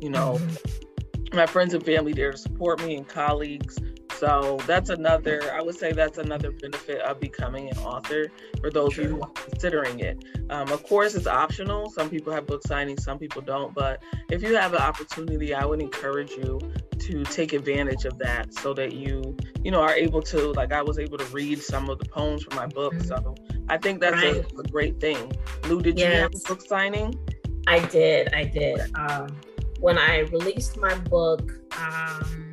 you 0.00 0.10
know, 0.10 0.34
mm-hmm 0.34 0.85
my 1.32 1.46
friends 1.46 1.74
and 1.74 1.84
family 1.84 2.12
there 2.12 2.32
to 2.32 2.38
support 2.38 2.82
me 2.84 2.96
and 2.96 3.06
colleagues. 3.06 3.78
So 4.18 4.58
that's 4.66 4.88
another, 4.88 5.52
I 5.52 5.60
would 5.60 5.76
say 5.76 5.92
that's 5.92 6.16
another 6.16 6.50
benefit 6.50 7.02
of 7.02 7.20
becoming 7.20 7.68
an 7.68 7.76
author 7.78 8.30
for 8.60 8.70
those 8.70 8.94
sure. 8.94 9.04
of 9.04 9.10
you 9.10 9.16
who 9.16 9.22
are 9.22 9.30
considering 9.34 10.00
it. 10.00 10.24
Um, 10.48 10.68
of 10.70 10.82
course, 10.84 11.14
it's 11.14 11.26
optional. 11.26 11.90
Some 11.90 12.08
people 12.08 12.32
have 12.32 12.46
book 12.46 12.62
signings, 12.62 13.00
some 13.00 13.18
people 13.18 13.42
don't. 13.42 13.74
But 13.74 14.02
if 14.30 14.42
you 14.42 14.54
have 14.56 14.72
an 14.72 14.80
opportunity, 14.80 15.52
I 15.52 15.66
would 15.66 15.82
encourage 15.82 16.30
you 16.30 16.58
to 16.98 17.24
take 17.24 17.52
advantage 17.52 18.06
of 18.06 18.18
that 18.18 18.54
so 18.54 18.72
that 18.74 18.94
you, 18.94 19.36
you 19.62 19.70
know, 19.70 19.82
are 19.82 19.94
able 19.94 20.22
to, 20.22 20.52
like 20.52 20.72
I 20.72 20.82
was 20.82 20.98
able 20.98 21.18
to 21.18 21.26
read 21.26 21.62
some 21.62 21.90
of 21.90 21.98
the 21.98 22.06
poems 22.06 22.42
from 22.42 22.56
my 22.56 22.66
book. 22.66 22.94
Mm-hmm. 22.94 23.08
So 23.08 23.34
I 23.68 23.76
think 23.76 24.00
that's 24.00 24.16
right. 24.16 24.36
a, 24.36 24.60
a, 24.60 24.62
great 24.64 24.98
thing. 24.98 25.32
Lu, 25.64 25.82
did 25.82 25.98
yes. 25.98 26.08
you 26.14 26.20
have 26.20 26.34
a 26.34 26.48
book 26.48 26.66
signing? 26.66 27.18
I 27.66 27.80
did. 27.80 28.32
I 28.32 28.44
did. 28.44 28.80
Um, 28.94 29.36
when 29.80 29.98
I 29.98 30.20
released 30.20 30.76
my 30.78 30.94
book, 30.94 31.52
um, 31.78 32.52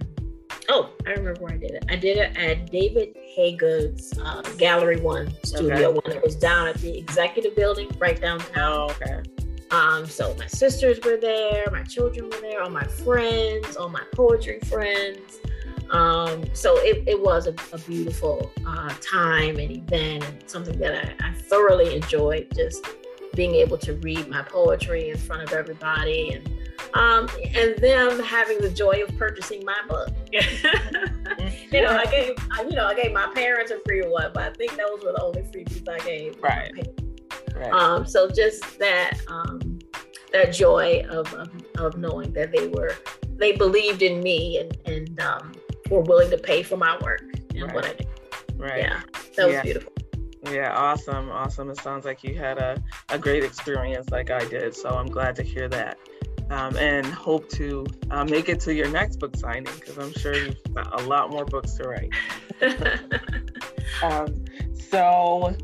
oh, 0.69 0.91
I 1.05 1.11
remember 1.11 1.39
where 1.39 1.53
I 1.53 1.57
did 1.57 1.71
it. 1.71 1.85
I 1.89 1.95
did 1.95 2.17
it 2.17 2.37
at 2.37 2.71
David 2.71 3.15
Haygood's 3.37 4.17
uh, 4.19 4.41
Gallery 4.57 4.99
One 4.99 5.33
studio 5.43 5.89
okay. 5.89 5.99
when 6.03 6.17
it 6.17 6.23
was 6.23 6.35
down 6.35 6.67
at 6.67 6.75
the 6.77 6.97
executive 6.97 7.55
building 7.55 7.89
right 7.99 8.19
downtown. 8.19 8.91
Oh, 8.91 8.95
okay. 9.01 9.23
Um, 9.71 10.05
so 10.05 10.35
my 10.37 10.45
sisters 10.45 10.99
were 11.03 11.17
there, 11.17 11.65
my 11.71 11.83
children 11.83 12.29
were 12.29 12.41
there, 12.41 12.61
all 12.61 12.69
my 12.69 12.83
friends, 12.83 13.75
all 13.75 13.89
my 13.89 14.03
poetry 14.13 14.59
friends. 14.65 15.39
Um, 15.89 16.43
so 16.53 16.77
it, 16.77 17.03
it 17.07 17.19
was 17.19 17.47
a, 17.47 17.55
a 17.71 17.79
beautiful 17.79 18.51
uh, 18.67 18.93
time 19.01 19.57
and 19.57 19.71
event 19.71 20.23
and 20.23 20.49
something 20.49 20.77
that 20.79 21.15
I, 21.21 21.29
I 21.29 21.33
thoroughly 21.33 21.95
enjoyed 21.95 22.47
just 22.55 22.85
being 23.35 23.55
able 23.55 23.77
to 23.79 23.93
read 23.97 24.27
my 24.27 24.43
poetry 24.43 25.09
in 25.09 25.17
front 25.17 25.41
of 25.43 25.53
everybody 25.53 26.33
and 26.33 26.49
um, 26.93 27.27
and 27.55 27.77
them 27.77 28.19
having 28.21 28.59
the 28.59 28.69
joy 28.69 29.01
of 29.07 29.17
purchasing 29.17 29.63
my 29.65 29.77
book. 29.87 30.09
you 30.31 31.81
know, 31.81 31.97
I 31.97 32.05
gave 32.05 32.35
you 32.69 32.75
know 32.75 32.85
I 32.85 32.95
gave 32.95 33.11
my 33.11 33.31
parents 33.33 33.71
a 33.71 33.79
free 33.85 34.01
one, 34.01 34.31
but 34.33 34.43
I 34.43 34.53
think 34.53 34.71
those 34.71 35.03
were 35.03 35.13
the 35.13 35.21
only 35.21 35.41
freebies 35.41 35.87
I 35.89 35.99
gave. 36.05 36.41
Right. 36.41 36.71
right. 37.55 37.71
Um, 37.71 38.05
so 38.05 38.29
just 38.29 38.79
that 38.79 39.19
um, 39.27 39.79
that 40.31 40.53
joy 40.53 41.05
of, 41.09 41.33
of, 41.33 41.49
of 41.77 41.97
knowing 41.97 42.33
that 42.33 42.51
they 42.51 42.67
were 42.67 42.95
they 43.37 43.53
believed 43.53 44.01
in 44.01 44.21
me 44.21 44.59
and 44.59 44.77
and 44.85 45.19
um, 45.19 45.53
were 45.89 46.01
willing 46.01 46.29
to 46.29 46.37
pay 46.37 46.63
for 46.63 46.77
my 46.77 46.97
work 47.01 47.23
and 47.55 47.63
right. 47.63 47.73
what 47.73 47.85
I 47.85 47.93
did. 47.93 48.07
Right. 48.55 48.83
Yeah, 48.83 49.01
that 49.37 49.45
was 49.45 49.55
yeah. 49.55 49.61
beautiful. 49.61 49.93
Yeah, 50.51 50.73
awesome, 50.75 51.29
awesome. 51.29 51.69
It 51.69 51.79
sounds 51.79 52.03
like 52.03 52.21
you 52.23 52.35
had 52.35 52.57
a, 52.57 52.81
a 53.09 53.17
great 53.17 53.45
experience 53.45 54.09
like 54.09 54.29
I 54.29 54.43
did. 54.45 54.75
So 54.75 54.89
I'm 54.89 55.07
glad 55.07 55.35
to 55.37 55.43
hear 55.43 55.69
that 55.69 55.97
um, 56.53 56.77
and 56.77 57.05
hope 57.07 57.49
to 57.49 57.85
uh, 58.11 58.23
make 58.23 58.47
it 58.47 58.59
to 58.61 58.73
your 58.73 58.87
next 58.89 59.17
book 59.17 59.35
signing 59.35 59.67
because 59.75 59.97
I'm 59.97 60.13
sure 60.13 60.35
you've 60.35 60.73
got 60.73 61.01
a 61.01 61.03
lot 61.05 61.31
more 61.31 61.45
books 61.45 61.73
to 61.73 61.87
write. 61.87 62.11
um, 64.03 64.45
so, 64.89 65.55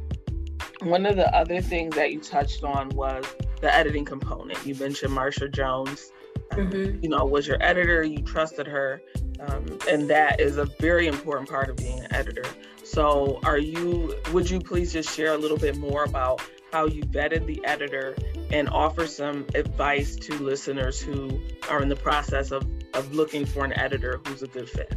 one 0.81 1.05
of 1.05 1.15
the 1.15 1.34
other 1.36 1.62
things 1.62 1.96
that 1.96 2.12
you 2.12 2.19
touched 2.19 2.63
on 2.63 2.89
was 2.89 3.24
the 3.62 3.74
editing 3.74 4.03
component. 4.03 4.65
You 4.65 4.74
mentioned 4.75 5.15
Marsha 5.15 5.51
Jones. 5.51 6.12
Um, 6.51 6.72
mm-hmm. 6.72 7.03
You 7.03 7.10
know, 7.10 7.24
was 7.24 7.46
your 7.46 7.62
editor. 7.62 8.01
You 8.01 8.24
trusted 8.24 8.65
her, 8.65 9.03
um, 9.41 9.77
and 9.88 10.10
that 10.10 10.39
is 10.39 10.58
a 10.58 10.65
very 10.79 11.05
important 11.05 11.48
part 11.48 11.69
of 11.69 11.75
being 11.75 12.00
an 12.00 12.12
editor. 12.12 12.46
So, 12.84 13.39
are 13.43 13.60
you? 13.60 14.15
Would 14.34 14.50
you 14.50 14.60
please 14.60 14.91
just 14.91 15.15
share 15.15 15.34
a 15.34 15.38
little 15.38 15.58
bit 15.58 15.77
more 15.77 16.05
about 16.05 16.41
how 16.72 16.86
you 16.86 17.04
vetted 17.04 17.46
the 17.46 17.64
editor 17.66 18.16
and 18.52 18.70
offer 18.70 19.08
some 19.08 19.46
advice 19.56 20.16
to 20.16 20.34
listeners 20.36 21.00
who 21.00 21.40
are 21.70 21.82
in 21.82 21.90
the 21.90 21.96
process 21.96 22.52
of, 22.52 22.66
of 22.94 23.14
looking 23.14 23.46
for 23.46 23.66
an 23.66 23.74
editor 23.74 24.22
who's 24.26 24.44
a 24.44 24.48
good 24.48 24.70
fit? 24.70 24.94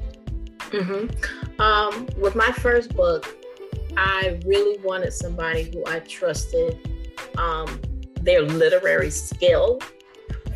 Mm-hmm. 0.70 1.60
Um, 1.60 2.08
with 2.18 2.34
my 2.34 2.50
first 2.52 2.94
book, 2.94 3.36
I 3.96 4.40
really 4.46 4.78
wanted 4.82 5.12
somebody 5.12 5.64
who 5.64 5.84
I 5.86 6.00
trusted 6.00 6.78
um, 7.36 7.80
their 8.20 8.42
literary 8.42 9.10
skill, 9.10 9.80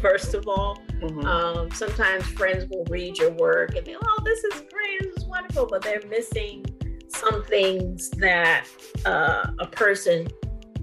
first 0.01 0.35
of 0.35 0.49
all. 0.49 0.79
Mm-hmm. 1.01 1.27
Um, 1.27 1.71
sometimes 1.73 2.25
friends 2.29 2.67
will 2.71 2.85
read 2.89 3.19
your 3.19 3.33
work 3.33 3.77
and 3.77 3.87
they, 3.87 3.95
oh, 3.95 4.23
this 4.25 4.45
is 4.45 4.63
great, 4.73 5.03
this 5.03 5.23
is 5.23 5.25
wonderful, 5.25 5.67
but 5.67 5.83
they're 5.83 6.01
missing 6.09 6.65
some 7.09 7.45
things 7.45 8.11
that 8.11 8.67
uh, 9.05 9.51
a 9.59 9.67
person 9.67 10.27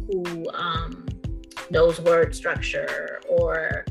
who 0.08 0.50
um, 0.54 1.06
knows 1.70 2.00
word 2.02 2.36
structure 2.36 3.22
or 3.30 3.86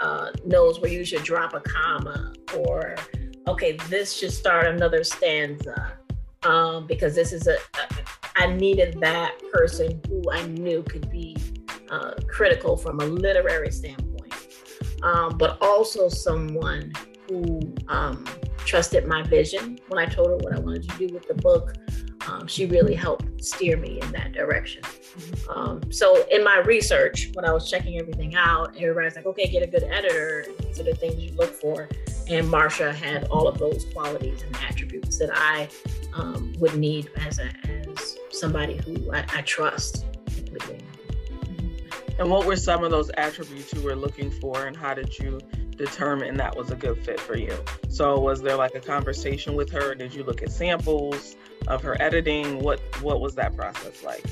uh, 0.00 0.30
knows 0.44 0.80
where 0.80 0.90
you 0.90 1.04
should 1.04 1.22
drop 1.22 1.54
a 1.54 1.60
comma 1.60 2.32
or 2.56 2.96
okay 3.46 3.76
this 3.88 4.12
should 4.12 4.32
start 4.32 4.66
another 4.66 5.02
stanza 5.02 5.92
um, 6.44 6.86
because 6.86 7.14
this 7.14 7.32
is 7.32 7.46
a, 7.46 7.54
a 7.54 8.08
I 8.38 8.46
needed 8.46 9.00
that 9.00 9.34
person 9.52 10.00
who 10.08 10.22
I 10.30 10.46
knew 10.46 10.84
could 10.84 11.10
be 11.10 11.36
uh, 11.90 12.12
critical 12.28 12.76
from 12.76 13.00
a 13.00 13.04
literary 13.04 13.72
standpoint. 13.72 14.34
um, 15.02 15.36
but 15.38 15.58
also 15.60 16.08
someone 16.08 16.92
who 17.28 17.60
um, 17.88 18.24
trusted 18.58 19.06
my 19.06 19.22
vision 19.22 19.78
when 19.88 19.98
I 19.98 20.06
told 20.06 20.28
her 20.28 20.36
what 20.36 20.54
I 20.54 20.60
wanted 20.60 20.88
to 20.88 20.98
do 20.98 21.12
with 21.12 21.26
the 21.26 21.34
book. 21.34 21.74
Um, 22.28 22.46
she 22.46 22.66
really 22.66 22.94
helped 22.94 23.42
steer 23.42 23.76
me 23.76 24.00
in 24.00 24.12
that 24.12 24.32
direction. 24.32 24.82
Um, 25.48 25.90
so 25.90 26.26
in 26.30 26.44
my 26.44 26.58
research, 26.58 27.30
when 27.32 27.44
I 27.44 27.52
was 27.52 27.70
checking 27.70 27.98
everything 27.98 28.34
out, 28.34 28.76
everybody's 28.76 29.16
like, 29.16 29.26
okay, 29.26 29.48
get 29.48 29.62
a 29.62 29.66
good 29.66 29.84
editor. 29.84 30.46
These 30.60 30.80
are 30.80 30.84
the 30.84 30.94
things 30.94 31.16
you 31.16 31.32
look 31.32 31.52
for. 31.52 31.88
And 32.28 32.46
Marsha 32.46 32.94
had 32.94 33.24
all 33.28 33.48
of 33.48 33.58
those 33.58 33.86
qualities 33.92 34.42
and 34.42 34.54
attributes 34.56 35.18
that 35.18 35.30
I 35.32 35.68
um, 36.12 36.52
would 36.58 36.76
need 36.76 37.10
as, 37.16 37.38
a, 37.38 37.50
as 37.66 38.18
somebody 38.30 38.76
who 38.84 39.10
I, 39.12 39.24
I 39.34 39.42
trust. 39.42 40.04
And 42.18 42.30
what 42.30 42.46
were 42.46 42.56
some 42.56 42.82
of 42.82 42.90
those 42.90 43.10
attributes 43.16 43.72
you 43.72 43.82
were 43.82 43.94
looking 43.94 44.30
for, 44.30 44.66
and 44.66 44.76
how 44.76 44.94
did 44.94 45.16
you 45.18 45.40
determine 45.76 46.36
that 46.36 46.56
was 46.56 46.70
a 46.72 46.76
good 46.76 47.04
fit 47.04 47.20
for 47.20 47.36
you? 47.36 47.56
So, 47.88 48.18
was 48.18 48.42
there 48.42 48.56
like 48.56 48.74
a 48.74 48.80
conversation 48.80 49.54
with 49.54 49.70
her? 49.70 49.94
Did 49.94 50.12
you 50.12 50.24
look 50.24 50.42
at 50.42 50.50
samples 50.50 51.36
of 51.68 51.82
her 51.82 52.00
editing? 52.02 52.58
What 52.58 52.80
What 53.02 53.20
was 53.20 53.34
that 53.36 53.56
process 53.56 54.02
like? 54.02 54.24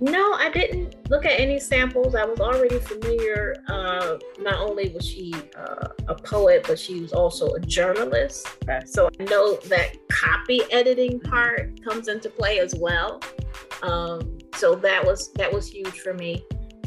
No, 0.00 0.34
I 0.34 0.48
didn't 0.50 1.10
look 1.10 1.24
at 1.24 1.40
any 1.40 1.58
samples. 1.58 2.14
I 2.14 2.24
was 2.24 2.38
already 2.38 2.78
familiar. 2.78 3.56
Uh, 3.66 4.18
not 4.38 4.60
only 4.60 4.90
was 4.90 5.04
she 5.04 5.34
uh, 5.56 5.88
a 6.06 6.14
poet, 6.14 6.64
but 6.68 6.78
she 6.78 7.00
was 7.00 7.12
also 7.12 7.54
a 7.54 7.60
journalist. 7.60 8.46
Okay. 8.62 8.86
So 8.86 9.10
I 9.18 9.24
know 9.24 9.56
that 9.66 9.96
copy 10.08 10.60
editing 10.70 11.18
part 11.18 11.82
comes 11.82 12.06
into 12.06 12.30
play 12.30 12.60
as 12.60 12.76
well. 12.76 13.20
Um, 13.82 14.38
so 14.54 14.76
that 14.76 15.04
was 15.04 15.32
that 15.32 15.52
was 15.52 15.68
huge 15.68 15.98
for 15.98 16.14
me. 16.14 16.44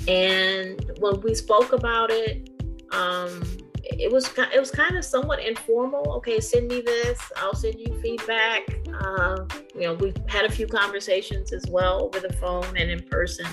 And 0.08 0.92
when 1.00 1.22
we 1.22 1.34
spoke 1.36 1.74
about 1.74 2.10
it, 2.12 2.50
um, 2.92 3.44
it 3.84 4.12
was 4.12 4.32
it 4.54 4.60
was 4.60 4.72
kind 4.72 4.98
of 4.98 5.06
somewhat 5.06 5.40
informal. 5.40 6.14
Okay, 6.14 6.40
send 6.40 6.68
me 6.68 6.82
this. 6.82 7.20
I'll 7.38 7.56
send 7.56 7.76
you 7.80 8.00
feedback. 8.02 8.62
Uh, 8.94 9.46
you 9.76 9.82
know, 9.82 9.94
we've 9.96 10.18
had 10.28 10.46
a 10.46 10.52
few 10.52 10.68
conversations 10.68 11.52
as 11.52 11.66
well 11.70 12.04
over 12.04 12.20
the 12.20 12.34
phone 12.34 12.66
and 12.78 12.90
in 12.90 13.02
person. 13.04 13.46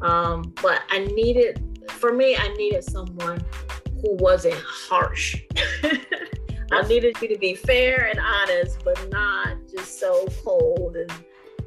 Um, 0.00 0.52
but 0.62 0.82
I 0.90 1.00
needed, 1.00 1.80
for 1.88 2.12
me, 2.12 2.36
I 2.36 2.48
needed 2.54 2.84
someone 2.84 3.44
who 4.00 4.16
wasn't 4.16 4.60
harsh. 4.64 5.40
I 6.72 6.82
needed 6.88 7.20
you 7.20 7.28
to 7.28 7.38
be 7.38 7.54
fair 7.54 8.08
and 8.08 8.18
honest, 8.18 8.82
but 8.84 9.10
not 9.10 9.56
just 9.70 10.00
so 10.00 10.26
cold 10.44 10.96
and 10.96 11.12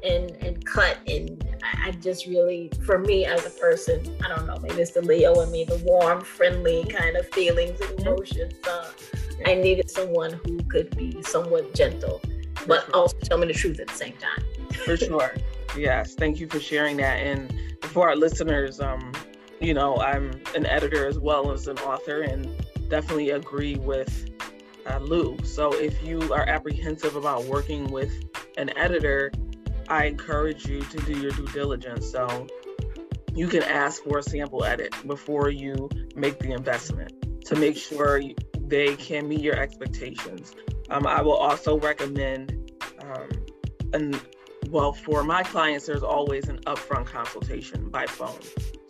and 0.02 0.30
and 0.42 0.64
cut 0.64 0.98
and 1.08 1.42
I 1.82 1.90
just 1.92 2.26
really 2.26 2.70
for 2.84 2.98
me 2.98 3.24
as 3.24 3.46
a 3.46 3.50
person 3.50 4.02
I 4.24 4.28
don't 4.28 4.46
know 4.46 4.58
maybe 4.62 4.80
it's 4.80 4.92
the 4.92 5.02
Leo 5.02 5.40
in 5.40 5.50
me 5.50 5.64
the 5.64 5.76
warm 5.84 6.20
friendly 6.20 6.84
kind 6.84 7.16
of 7.16 7.28
feelings 7.28 7.80
and 7.80 7.90
mm-hmm. 7.90 8.08
emotions 8.08 8.54
uh, 8.68 8.90
I 9.44 9.54
needed 9.54 9.90
someone 9.90 10.40
who 10.44 10.58
could 10.64 10.96
be 10.96 11.22
somewhat 11.22 11.74
gentle 11.74 12.20
but 12.66 12.84
sure. 12.86 12.94
also 12.94 13.18
tell 13.18 13.38
me 13.38 13.46
the 13.46 13.54
truth 13.54 13.80
at 13.80 13.88
the 13.88 13.94
same 13.94 14.14
time. 14.14 14.44
For 14.84 14.96
sure. 14.96 15.34
Yes 15.76 16.14
thank 16.14 16.40
you 16.40 16.48
for 16.48 16.60
sharing 16.60 16.96
that. 16.98 17.16
And 17.16 17.52
for 17.82 18.08
our 18.08 18.16
listeners 18.16 18.80
um 18.80 19.12
you 19.60 19.74
know 19.74 19.96
I'm 19.98 20.40
an 20.54 20.66
editor 20.66 21.06
as 21.06 21.18
well 21.18 21.52
as 21.52 21.68
an 21.68 21.78
author 21.78 22.22
and 22.22 22.48
definitely 22.88 23.30
agree 23.30 23.76
with 23.76 24.30
uh, 24.86 24.98
Lu. 24.98 25.36
So 25.42 25.72
if 25.74 26.02
you 26.02 26.32
are 26.32 26.48
apprehensive 26.48 27.16
about 27.16 27.44
working 27.44 27.90
with 27.90 28.12
an 28.56 28.76
editor 28.76 29.32
I 29.88 30.06
encourage 30.06 30.66
you 30.66 30.80
to 30.82 30.98
do 30.98 31.18
your 31.18 31.32
due 31.32 31.46
diligence. 31.48 32.10
So 32.10 32.46
you 33.34 33.48
can 33.48 33.62
ask 33.62 34.02
for 34.02 34.18
a 34.18 34.22
sample 34.22 34.64
edit 34.64 34.94
before 35.06 35.50
you 35.50 35.88
make 36.14 36.38
the 36.38 36.52
investment 36.52 37.12
to 37.46 37.56
make 37.56 37.76
sure 37.76 38.22
they 38.62 38.96
can 38.96 39.28
meet 39.28 39.40
your 39.40 39.56
expectations. 39.56 40.54
Um, 40.90 41.06
I 41.06 41.22
will 41.22 41.36
also 41.36 41.78
recommend, 41.78 42.72
um, 43.00 43.28
and 43.92 44.20
well, 44.70 44.92
for 44.92 45.22
my 45.22 45.42
clients, 45.42 45.86
there's 45.86 46.02
always 46.02 46.48
an 46.48 46.58
upfront 46.60 47.06
consultation 47.06 47.88
by 47.88 48.06
phone. 48.06 48.40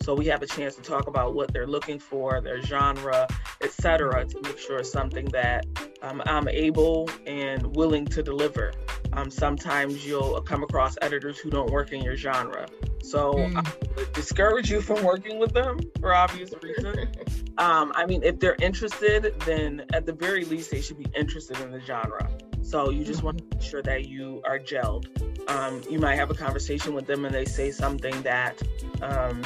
So 0.01 0.15
we 0.15 0.25
have 0.27 0.41
a 0.41 0.47
chance 0.47 0.75
to 0.75 0.81
talk 0.81 1.07
about 1.07 1.35
what 1.35 1.51
they're 1.51 1.67
looking 1.67 1.99
for, 1.99 2.39
their 2.39 2.61
genre, 2.61 3.27
etc., 3.61 4.25
to 4.25 4.41
make 4.41 4.57
sure 4.57 4.77
it's 4.77 4.91
something 4.91 5.25
that 5.25 5.65
um, 6.01 6.23
I'm 6.25 6.47
able 6.47 7.09
and 7.25 7.75
willing 7.75 8.05
to 8.05 8.23
deliver. 8.23 8.71
Um, 9.17 9.31
sometimes 9.31 10.05
you'll 10.05 10.39
come 10.41 10.61
across 10.61 10.95
editors 11.01 11.39
who 11.39 11.49
don't 11.49 11.71
work 11.71 11.91
in 11.91 12.03
your 12.03 12.15
genre. 12.15 12.67
So 13.01 13.33
mm. 13.33 13.57
I 13.57 13.95
would 13.95 14.13
discourage 14.13 14.69
you 14.69 14.79
from 14.79 15.03
working 15.03 15.39
with 15.39 15.53
them 15.53 15.79
for 15.99 16.13
obvious 16.13 16.53
reasons. 16.61 17.07
um, 17.57 17.91
I 17.95 18.05
mean, 18.05 18.21
if 18.21 18.39
they're 18.39 18.57
interested, 18.61 19.33
then 19.39 19.85
at 19.91 20.05
the 20.05 20.13
very 20.13 20.45
least, 20.45 20.69
they 20.69 20.81
should 20.81 20.99
be 20.99 21.07
interested 21.15 21.59
in 21.61 21.71
the 21.71 21.79
genre. 21.79 22.29
So 22.61 22.91
you 22.91 23.03
just 23.03 23.19
mm-hmm. 23.19 23.25
want 23.25 23.37
to 23.39 23.43
make 23.55 23.63
sure 23.63 23.81
that 23.81 24.07
you 24.07 24.43
are 24.45 24.59
gelled. 24.59 25.07
Um, 25.49 25.81
you 25.89 25.97
might 25.97 26.15
have 26.15 26.29
a 26.29 26.35
conversation 26.35 26.93
with 26.93 27.07
them 27.07 27.25
and 27.25 27.33
they 27.33 27.45
say 27.45 27.71
something 27.71 28.21
that 28.21 28.61
um, 29.01 29.41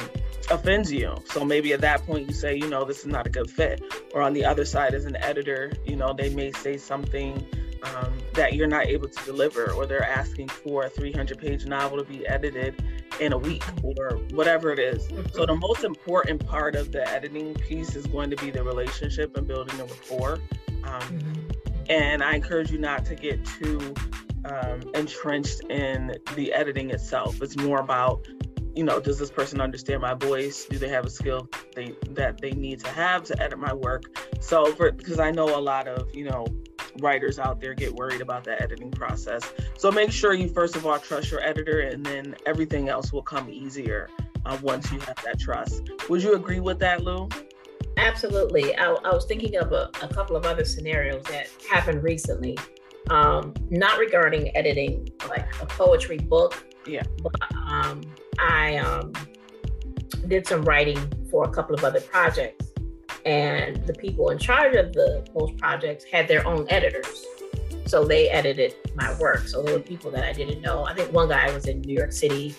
offends 0.50 0.92
you. 0.92 1.16
So 1.30 1.46
maybe 1.46 1.72
at 1.72 1.80
that 1.80 2.04
point 2.04 2.28
you 2.28 2.34
say, 2.34 2.56
you 2.56 2.68
know, 2.68 2.84
this 2.84 2.98
is 2.98 3.06
not 3.06 3.26
a 3.26 3.30
good 3.30 3.50
fit. 3.50 3.82
Or 4.12 4.20
on 4.20 4.34
the 4.34 4.44
other 4.44 4.66
side, 4.66 4.92
as 4.92 5.06
an 5.06 5.16
editor, 5.16 5.72
you 5.86 5.96
know, 5.96 6.12
they 6.12 6.28
may 6.28 6.52
say 6.52 6.76
something 6.76 7.46
um, 7.84 8.18
that 8.34 8.54
you're 8.54 8.68
not 8.68 8.86
able 8.86 9.08
to 9.08 9.24
deliver, 9.24 9.72
or 9.72 9.86
they're 9.86 10.04
asking 10.04 10.48
for 10.48 10.84
a 10.84 10.90
300 10.90 11.38
page 11.38 11.66
novel 11.66 11.98
to 11.98 12.04
be 12.04 12.26
edited 12.26 12.82
in 13.20 13.32
a 13.32 13.38
week, 13.38 13.64
or 13.82 14.18
whatever 14.30 14.72
it 14.72 14.78
is. 14.78 15.08
So, 15.32 15.46
the 15.46 15.54
most 15.54 15.84
important 15.84 16.46
part 16.46 16.74
of 16.74 16.92
the 16.92 17.08
editing 17.08 17.54
piece 17.54 17.94
is 17.96 18.06
going 18.06 18.30
to 18.30 18.36
be 18.36 18.50
the 18.50 18.62
relationship 18.62 19.36
and 19.36 19.46
building 19.46 19.78
a 19.80 19.84
rapport. 19.84 20.34
Um, 20.84 21.00
mm-hmm. 21.00 21.50
And 21.88 22.22
I 22.22 22.34
encourage 22.34 22.70
you 22.70 22.78
not 22.78 23.04
to 23.06 23.14
get 23.14 23.44
too 23.44 23.94
um, 24.44 24.80
entrenched 24.94 25.60
in 25.68 26.14
the 26.34 26.52
editing 26.52 26.90
itself. 26.90 27.42
It's 27.42 27.56
more 27.56 27.80
about 27.80 28.26
you 28.74 28.84
know, 28.84 29.00
does 29.00 29.18
this 29.18 29.30
person 29.30 29.60
understand 29.60 30.00
my 30.00 30.14
voice? 30.14 30.64
Do 30.64 30.78
they 30.78 30.88
have 30.88 31.04
a 31.04 31.10
skill 31.10 31.48
they 31.74 31.94
that 32.10 32.40
they 32.40 32.52
need 32.52 32.80
to 32.80 32.88
have 32.88 33.22
to 33.24 33.42
edit 33.42 33.58
my 33.58 33.74
work? 33.74 34.04
So 34.40 34.72
for 34.74 34.90
because 34.92 35.18
I 35.18 35.30
know 35.30 35.58
a 35.58 35.60
lot 35.60 35.86
of, 35.88 36.14
you 36.14 36.24
know, 36.24 36.46
writers 37.00 37.38
out 37.38 37.60
there 37.60 37.74
get 37.74 37.92
worried 37.92 38.20
about 38.20 38.44
the 38.44 38.60
editing 38.60 38.90
process. 38.90 39.52
So 39.78 39.90
make 39.90 40.10
sure 40.10 40.34
you 40.34 40.48
first 40.48 40.76
of 40.76 40.86
all 40.86 40.98
trust 40.98 41.30
your 41.30 41.42
editor, 41.42 41.80
and 41.80 42.04
then 42.04 42.34
everything 42.46 42.88
else 42.88 43.12
will 43.12 43.22
come 43.22 43.48
easier 43.50 44.08
uh, 44.46 44.58
once 44.62 44.90
you 44.92 44.98
have 45.00 45.16
that 45.24 45.38
trust. 45.38 45.82
Would 46.08 46.22
you 46.22 46.34
agree 46.34 46.60
with 46.60 46.78
that, 46.80 47.02
Lu? 47.02 47.28
Absolutely. 47.96 48.74
I, 48.76 48.86
I 48.92 49.14
was 49.14 49.26
thinking 49.26 49.56
of 49.56 49.72
a, 49.72 49.90
a, 50.02 50.08
couple 50.08 50.34
of 50.36 50.46
other 50.46 50.64
scenarios 50.64 51.22
that 51.24 51.48
happened 51.70 52.02
recently, 52.02 52.58
um, 53.10 53.52
not 53.70 53.98
regarding 53.98 54.54
editing, 54.56 55.08
like 55.28 55.46
a 55.60 55.66
poetry 55.66 56.18
book. 56.18 56.66
Yeah. 56.86 57.02
But 57.22 57.54
um, 57.54 58.02
I 58.38 58.76
um, 58.78 59.12
did 60.26 60.46
some 60.46 60.62
writing 60.62 60.98
for 61.30 61.44
a 61.44 61.50
couple 61.50 61.74
of 61.74 61.84
other 61.84 62.00
projects 62.00 62.61
and 63.24 63.86
the 63.86 63.94
people 63.94 64.30
in 64.30 64.38
charge 64.38 64.74
of 64.74 64.92
the 64.92 65.24
those 65.34 65.52
projects 65.52 66.04
had 66.04 66.28
their 66.28 66.46
own 66.46 66.66
editors. 66.68 67.24
So 67.86 68.04
they 68.04 68.28
edited 68.30 68.74
my 68.94 69.16
work. 69.18 69.48
So 69.48 69.62
there 69.62 69.74
were 69.74 69.80
people 69.80 70.10
that 70.12 70.24
i 70.24 70.32
didn't 70.32 70.60
know. 70.60 70.84
I 70.84 70.94
think 70.94 71.12
one 71.12 71.28
guy 71.28 71.52
was 71.52 71.66
in 71.66 71.80
new 71.82 71.94
york 71.94 72.12
city 72.12 72.54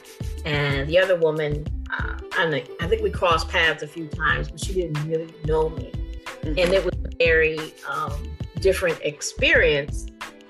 and 0.45 0.87
the 0.87 0.97
other 0.97 1.15
woman 1.15 1.65
uh, 1.91 2.17
I, 2.37 2.49
think, 2.49 2.69
I 2.81 2.87
think 2.87 3.03
we 3.03 3.11
crossed 3.11 3.49
paths 3.49 3.83
a 3.83 3.87
few 3.87 4.07
times 4.07 4.49
but 4.49 4.59
she 4.59 4.73
didn't 4.73 5.03
really 5.07 5.33
know 5.45 5.69
me. 5.69 5.91
Mm-hmm. 5.91 6.59
and 6.59 6.73
it 6.73 6.83
was 6.83 6.95
a 7.05 7.15
very 7.17 7.73
um, 7.89 8.11
different 8.59 8.99
experience. 9.01 10.07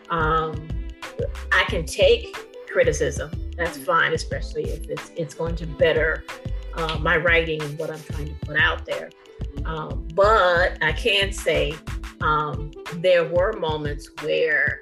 Um, 0.09 0.67
i 1.51 1.63
can 1.67 1.85
take 1.85 2.35
criticism. 2.71 3.31
That's 3.57 3.77
mm-hmm. 3.77 3.85
fine 3.85 4.13
especially 4.13 4.63
if 4.63 4.89
it's 4.89 5.11
it's 5.15 5.33
going 5.33 5.55
to 5.57 5.67
better 5.67 6.23
uh, 6.75 6.97
my 6.99 7.17
writing 7.17 7.61
and 7.61 7.77
what 7.77 7.91
i'm 7.91 8.01
trying 8.01 8.27
to 8.27 8.45
put 8.45 8.57
out 8.57 8.85
there 8.85 9.09
um, 9.65 10.07
but 10.13 10.77
I 10.81 10.91
can 10.91 11.31
say 11.31 11.75
um, 12.21 12.71
there 12.95 13.25
were 13.25 13.53
moments 13.53 14.09
where 14.21 14.81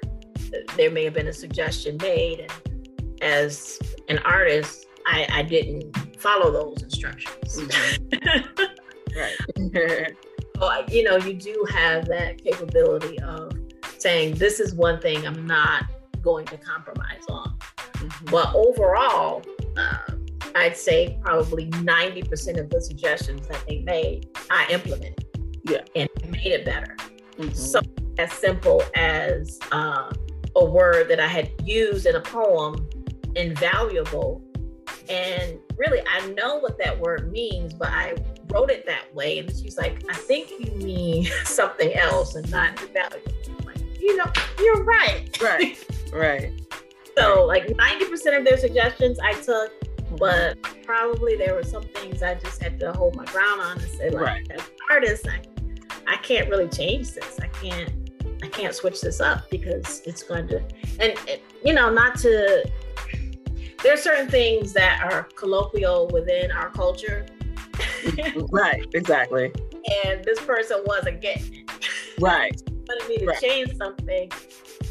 there 0.76 0.90
may 0.90 1.04
have 1.04 1.14
been 1.14 1.28
a 1.28 1.32
suggestion 1.32 1.96
made, 2.00 2.40
and 2.40 3.22
as 3.22 3.78
an 4.08 4.18
artist, 4.18 4.86
I, 5.06 5.26
I 5.32 5.42
didn't 5.42 6.20
follow 6.20 6.50
those 6.50 6.82
instructions. 6.82 7.60
Mm-hmm. 7.60 8.62
right. 9.18 10.12
so, 10.60 10.94
you 10.94 11.04
know, 11.04 11.16
you 11.16 11.34
do 11.34 11.64
have 11.70 12.06
that 12.06 12.42
capability 12.42 13.18
of 13.20 13.52
saying, 13.98 14.34
this 14.34 14.60
is 14.60 14.74
one 14.74 15.00
thing 15.00 15.26
I'm 15.26 15.46
not 15.46 15.84
going 16.20 16.46
to 16.46 16.56
compromise 16.56 17.24
on. 17.28 17.56
Mm-hmm. 17.94 18.30
But 18.30 18.54
overall, 18.54 19.42
uh, 19.76 20.11
I'd 20.54 20.76
say 20.76 21.18
probably 21.22 21.68
90% 21.70 22.58
of 22.58 22.70
the 22.70 22.80
suggestions 22.80 23.46
that 23.48 23.64
they 23.66 23.80
made, 23.80 24.28
I 24.50 24.66
implemented. 24.70 25.26
Yeah. 25.64 25.82
And 25.94 26.08
made 26.28 26.46
it 26.46 26.64
better. 26.64 26.96
Mm-hmm. 27.38 27.52
So 27.54 27.80
as 28.18 28.32
simple 28.32 28.82
as 28.94 29.58
uh, 29.70 30.12
a 30.56 30.64
word 30.64 31.08
that 31.08 31.20
I 31.20 31.26
had 31.26 31.50
used 31.64 32.06
in 32.06 32.16
a 32.16 32.20
poem, 32.20 32.88
invaluable. 33.36 34.42
And 35.08 35.58
really, 35.76 36.00
I 36.08 36.26
know 36.30 36.58
what 36.58 36.78
that 36.78 36.98
word 36.98 37.32
means, 37.32 37.72
but 37.72 37.88
I 37.88 38.14
wrote 38.48 38.70
it 38.70 38.86
that 38.86 39.14
way. 39.14 39.38
And 39.38 39.50
she's 39.50 39.78
like, 39.78 40.04
I 40.10 40.14
think 40.14 40.50
you 40.50 40.72
mean 40.76 41.24
something 41.44 41.94
else 41.94 42.34
and 42.34 42.48
not 42.50 42.78
value. 42.78 43.22
Like, 43.64 43.78
you 44.00 44.16
know, 44.16 44.30
you're 44.58 44.84
right. 44.84 45.40
Right. 45.40 45.84
Right. 46.12 46.52
so 47.16 47.46
like 47.46 47.68
90% 47.68 48.36
of 48.36 48.44
their 48.44 48.58
suggestions 48.58 49.18
I 49.18 49.32
took, 49.32 49.72
but 50.16 50.58
probably 50.84 51.36
there 51.36 51.54
were 51.54 51.62
some 51.62 51.82
things 51.82 52.22
I 52.22 52.34
just 52.34 52.62
had 52.62 52.78
to 52.80 52.92
hold 52.92 53.16
my 53.16 53.24
ground 53.26 53.60
on 53.60 53.78
and 53.78 53.90
say, 53.92 54.10
like, 54.10 54.22
right. 54.22 54.50
as 54.50 54.60
an 54.60 54.66
artist, 54.90 55.28
I, 55.28 55.42
I 56.06 56.16
can't 56.18 56.48
really 56.48 56.68
change 56.68 57.12
this. 57.12 57.38
I 57.40 57.48
can't 57.48 57.92
I 58.42 58.48
can't 58.48 58.74
switch 58.74 59.00
this 59.00 59.20
up 59.20 59.48
because 59.50 60.02
it's 60.04 60.24
going 60.24 60.48
to 60.48 60.60
and, 60.98 61.16
you 61.64 61.72
know, 61.72 61.90
not 61.90 62.18
to 62.18 62.68
there 63.82 63.94
are 63.94 63.96
certain 63.96 64.28
things 64.28 64.72
that 64.72 65.00
are 65.02 65.24
colloquial 65.36 66.08
within 66.08 66.50
our 66.50 66.70
culture. 66.70 67.26
right, 68.50 68.86
exactly. 68.94 69.52
And 70.04 70.24
this 70.24 70.40
person 70.40 70.82
wasn't 70.86 71.20
getting 71.20 71.54
it. 71.54 71.70
Right. 72.20 72.60
wanted 72.92 73.08
me 73.08 73.18
to 73.18 73.26
right. 73.26 73.40
change 73.40 73.76
something. 73.76 74.30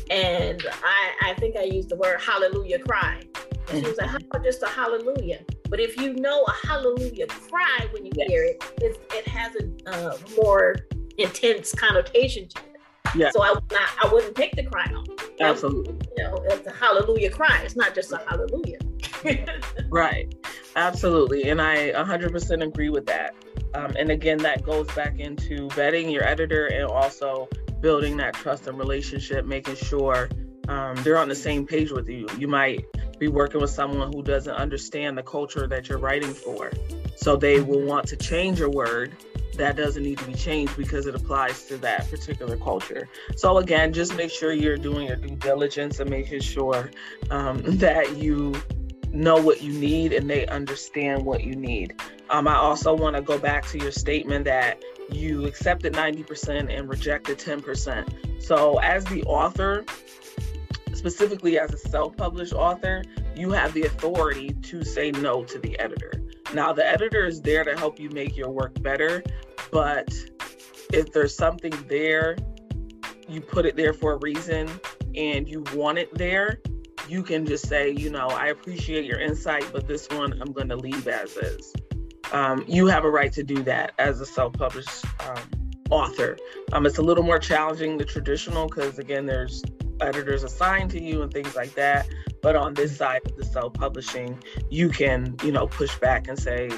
And 0.09 0.63
I, 0.83 1.29
I 1.29 1.33
think 1.35 1.55
I 1.55 1.63
used 1.63 1.89
the 1.89 1.95
word 1.95 2.19
hallelujah 2.19 2.79
cry. 2.79 3.21
She 3.69 3.81
was 3.81 3.97
like, 3.97 4.09
How 4.09 4.17
about 4.17 4.43
just 4.43 4.63
a 4.63 4.67
hallelujah? 4.67 5.41
But 5.69 5.79
if 5.79 5.97
you 5.97 6.13
know 6.13 6.43
a 6.43 6.67
hallelujah 6.67 7.27
cry 7.27 7.87
when 7.91 8.05
you 8.05 8.11
yes. 8.15 8.27
hear 8.29 8.43
it, 8.43 8.73
it, 8.81 9.01
it 9.13 9.27
has 9.27 9.55
a 9.55 9.89
uh, 9.89 10.17
more 10.41 10.75
intense 11.17 11.73
connotation 11.73 12.47
to 12.49 12.59
it. 12.59 12.71
Yeah. 13.15 13.31
So 13.31 13.43
I 13.43 13.53
not, 13.53 13.89
I 14.03 14.09
wouldn't 14.11 14.35
take 14.35 14.55
the 14.55 14.63
cry 14.63 14.85
off. 14.95 15.07
Absolutely. 15.39 15.95
You 16.17 16.23
know, 16.23 16.35
it's 16.45 16.67
a 16.67 16.71
hallelujah 16.71 17.29
cry. 17.29 17.61
It's 17.63 17.75
not 17.75 17.95
just 17.95 18.11
a 18.11 18.21
hallelujah. 18.27 18.79
right. 19.89 20.33
Absolutely. 20.75 21.49
And 21.49 21.61
I 21.61 21.91
100% 21.91 22.63
agree 22.63 22.89
with 22.89 23.05
that. 23.07 23.33
Um, 23.73 23.93
and 23.97 24.11
again, 24.11 24.37
that 24.39 24.63
goes 24.63 24.87
back 24.93 25.19
into 25.19 25.67
vetting 25.69 26.11
your 26.11 26.23
editor 26.23 26.67
and 26.67 26.85
also 26.85 27.49
building 27.81 28.17
that 28.17 28.33
trust 28.33 28.67
and 28.67 28.77
relationship, 28.77 29.45
making 29.45 29.75
sure 29.75 30.29
um, 30.67 30.95
they're 31.03 31.17
on 31.17 31.27
the 31.27 31.35
same 31.35 31.65
page 31.65 31.91
with 31.91 32.07
you. 32.07 32.27
You 32.37 32.47
might 32.47 32.85
be 33.21 33.27
working 33.27 33.61
with 33.61 33.69
someone 33.69 34.11
who 34.11 34.23
doesn't 34.23 34.55
understand 34.55 35.15
the 35.15 35.21
culture 35.21 35.67
that 35.67 35.87
you're 35.87 35.99
writing 35.99 36.33
for. 36.33 36.71
So 37.15 37.35
they 37.35 37.61
will 37.61 37.81
want 37.81 38.07
to 38.07 38.17
change 38.17 38.59
a 38.61 38.69
word 38.69 39.15
that 39.57 39.75
doesn't 39.75 40.01
need 40.01 40.17
to 40.17 40.25
be 40.25 40.33
changed 40.33 40.75
because 40.75 41.05
it 41.05 41.13
applies 41.13 41.65
to 41.65 41.77
that 41.77 42.09
particular 42.09 42.57
culture. 42.57 43.07
So 43.35 43.59
again, 43.59 43.93
just 43.93 44.15
make 44.15 44.31
sure 44.31 44.53
you're 44.53 44.75
doing 44.75 45.07
your 45.07 45.17
due 45.17 45.35
diligence 45.35 45.99
and 45.99 46.09
making 46.09 46.41
sure 46.41 46.89
um, 47.29 47.61
that 47.77 48.17
you 48.17 48.55
know 49.11 49.39
what 49.39 49.61
you 49.61 49.71
need 49.71 50.13
and 50.13 50.27
they 50.27 50.47
understand 50.47 51.23
what 51.23 51.43
you 51.43 51.53
need. 51.55 51.93
Um, 52.31 52.47
I 52.47 52.55
also 52.55 52.95
want 52.95 53.15
to 53.17 53.21
go 53.21 53.37
back 53.37 53.67
to 53.67 53.77
your 53.77 53.91
statement 53.91 54.45
that 54.45 54.81
you 55.11 55.45
accepted 55.45 55.93
90% 55.93 56.75
and 56.75 56.89
rejected 56.89 57.37
10%. 57.37 58.41
So 58.41 58.79
as 58.79 59.05
the 59.05 59.21
author, 59.25 59.85
specifically 61.01 61.57
as 61.57 61.73
a 61.73 61.79
self-published 61.79 62.53
author, 62.53 63.01
you 63.35 63.49
have 63.49 63.73
the 63.73 63.81
authority 63.81 64.49
to 64.61 64.83
say 64.83 65.09
no 65.09 65.43
to 65.43 65.57
the 65.57 65.79
editor. 65.79 66.11
Now, 66.53 66.73
the 66.73 66.87
editor 66.87 67.25
is 67.25 67.41
there 67.41 67.63
to 67.63 67.75
help 67.75 67.99
you 67.99 68.11
make 68.11 68.37
your 68.37 68.51
work 68.51 68.79
better, 68.83 69.23
but 69.71 70.13
if 70.93 71.11
there's 71.11 71.35
something 71.35 71.73
there, 71.87 72.37
you 73.27 73.41
put 73.41 73.65
it 73.65 73.75
there 73.75 73.93
for 73.93 74.13
a 74.13 74.17
reason 74.17 74.69
and 75.15 75.49
you 75.49 75.63
want 75.73 75.97
it 75.97 76.15
there, 76.15 76.61
you 77.07 77.23
can 77.23 77.47
just 77.47 77.67
say, 77.67 77.89
you 77.89 78.11
know, 78.11 78.27
I 78.27 78.49
appreciate 78.49 79.05
your 79.05 79.19
insight, 79.19 79.65
but 79.73 79.87
this 79.87 80.07
one 80.09 80.39
I'm 80.39 80.53
going 80.53 80.69
to 80.69 80.77
leave 80.77 81.07
as 81.07 81.35
is. 81.35 81.73
Um, 82.31 82.63
you 82.67 82.85
have 82.85 83.05
a 83.05 83.09
right 83.09 83.33
to 83.33 83.43
do 83.43 83.63
that 83.63 83.93
as 83.97 84.21
a 84.21 84.25
self 84.27 84.53
published 84.53 85.03
um, 85.27 85.41
author. 85.89 86.37
Um, 86.73 86.85
it's 86.85 86.99
a 86.99 87.01
little 87.01 87.23
more 87.23 87.39
challenging 87.39 87.97
the 87.97 88.05
traditional 88.05 88.67
because, 88.67 88.99
again, 88.99 89.25
there's 89.25 89.63
editors 90.01 90.43
assigned 90.43 90.91
to 90.91 91.01
you 91.01 91.21
and 91.21 91.31
things 91.31 91.55
like 91.55 91.73
that. 91.75 92.07
But 92.41 92.55
on 92.55 92.73
this 92.73 92.95
side 92.95 93.21
of 93.25 93.35
the 93.35 93.45
self 93.45 93.73
publishing, 93.73 94.41
you 94.69 94.89
can, 94.89 95.35
you 95.43 95.51
know, 95.51 95.67
push 95.67 95.95
back 95.99 96.27
and 96.27 96.37
say, 96.37 96.69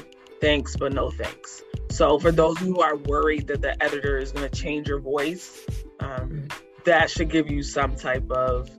thanks, 0.42 0.76
but 0.76 0.94
no 0.94 1.10
thanks. 1.10 1.62
So 1.90 2.20
for 2.20 2.32
those 2.32 2.58
who 2.58 2.82
are 2.82 2.98
worried 2.98 3.48
that 3.48 3.62
the 3.62 3.82
editor 3.82 4.18
is 4.18 4.32
going 4.32 4.50
to 4.50 4.56
change 4.56 4.88
your 4.88 5.00
voice, 5.00 5.66
um, 6.00 6.48
that 6.86 7.10
should 7.10 7.30
give 7.30 7.50
you 7.50 7.64
some 7.64 7.96
type 7.96 8.30
of 8.30 8.70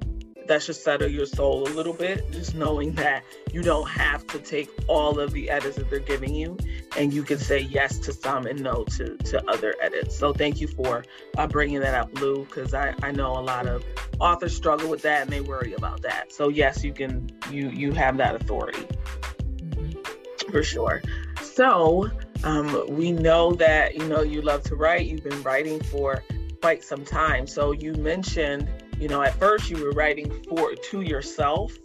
that 0.46 0.62
should 0.62 0.76
settle 0.76 1.08
your 1.08 1.26
soul 1.26 1.66
a 1.66 1.70
little 1.70 1.92
bit, 1.92 2.30
just 2.32 2.54
knowing 2.54 2.92
that 2.92 3.24
you 3.52 3.62
don't 3.62 3.88
have 3.88 4.26
to 4.28 4.38
take 4.38 4.68
all 4.88 5.18
of 5.18 5.32
the 5.32 5.50
edits 5.50 5.76
that 5.76 5.90
they're 5.90 5.98
giving 6.00 6.34
you, 6.34 6.56
and 6.96 7.12
you 7.12 7.22
can 7.22 7.38
say 7.38 7.60
yes 7.60 7.98
to 8.00 8.12
some 8.12 8.46
and 8.46 8.62
no 8.62 8.84
to, 8.84 9.16
to 9.16 9.50
other 9.50 9.74
edits. 9.80 10.16
So 10.16 10.32
thank 10.32 10.60
you 10.60 10.68
for 10.68 11.04
uh, 11.36 11.46
bringing 11.46 11.80
that 11.80 11.94
up, 11.94 12.18
Lu, 12.20 12.44
because 12.44 12.74
I, 12.74 12.94
I 13.02 13.12
know 13.12 13.32
a 13.32 13.40
lot 13.40 13.66
of 13.66 13.84
authors 14.20 14.54
struggle 14.54 14.88
with 14.88 15.02
that 15.02 15.22
and 15.22 15.30
they 15.30 15.40
worry 15.40 15.74
about 15.74 16.02
that. 16.02 16.32
So 16.32 16.48
yes, 16.48 16.84
you 16.84 16.92
can 16.92 17.30
you 17.50 17.68
you 17.70 17.92
have 17.92 18.16
that 18.18 18.34
authority 18.34 18.86
mm-hmm. 19.56 20.50
for 20.50 20.62
sure. 20.62 21.02
So 21.42 22.10
um, 22.42 22.86
we 22.88 23.12
know 23.12 23.52
that 23.54 23.94
you 23.94 24.06
know 24.06 24.22
you 24.22 24.42
love 24.42 24.62
to 24.64 24.76
write. 24.76 25.06
You've 25.06 25.24
been 25.24 25.42
writing 25.42 25.82
for 25.82 26.22
quite 26.60 26.82
some 26.82 27.04
time. 27.04 27.46
So 27.46 27.72
you 27.72 27.92
mentioned 27.94 28.68
you 29.04 29.10
know 29.10 29.20
at 29.20 29.34
first 29.34 29.68
you 29.68 29.76
were 29.84 29.90
writing 29.90 30.30
for 30.48 30.74
to 30.74 31.02
yourself 31.02 31.76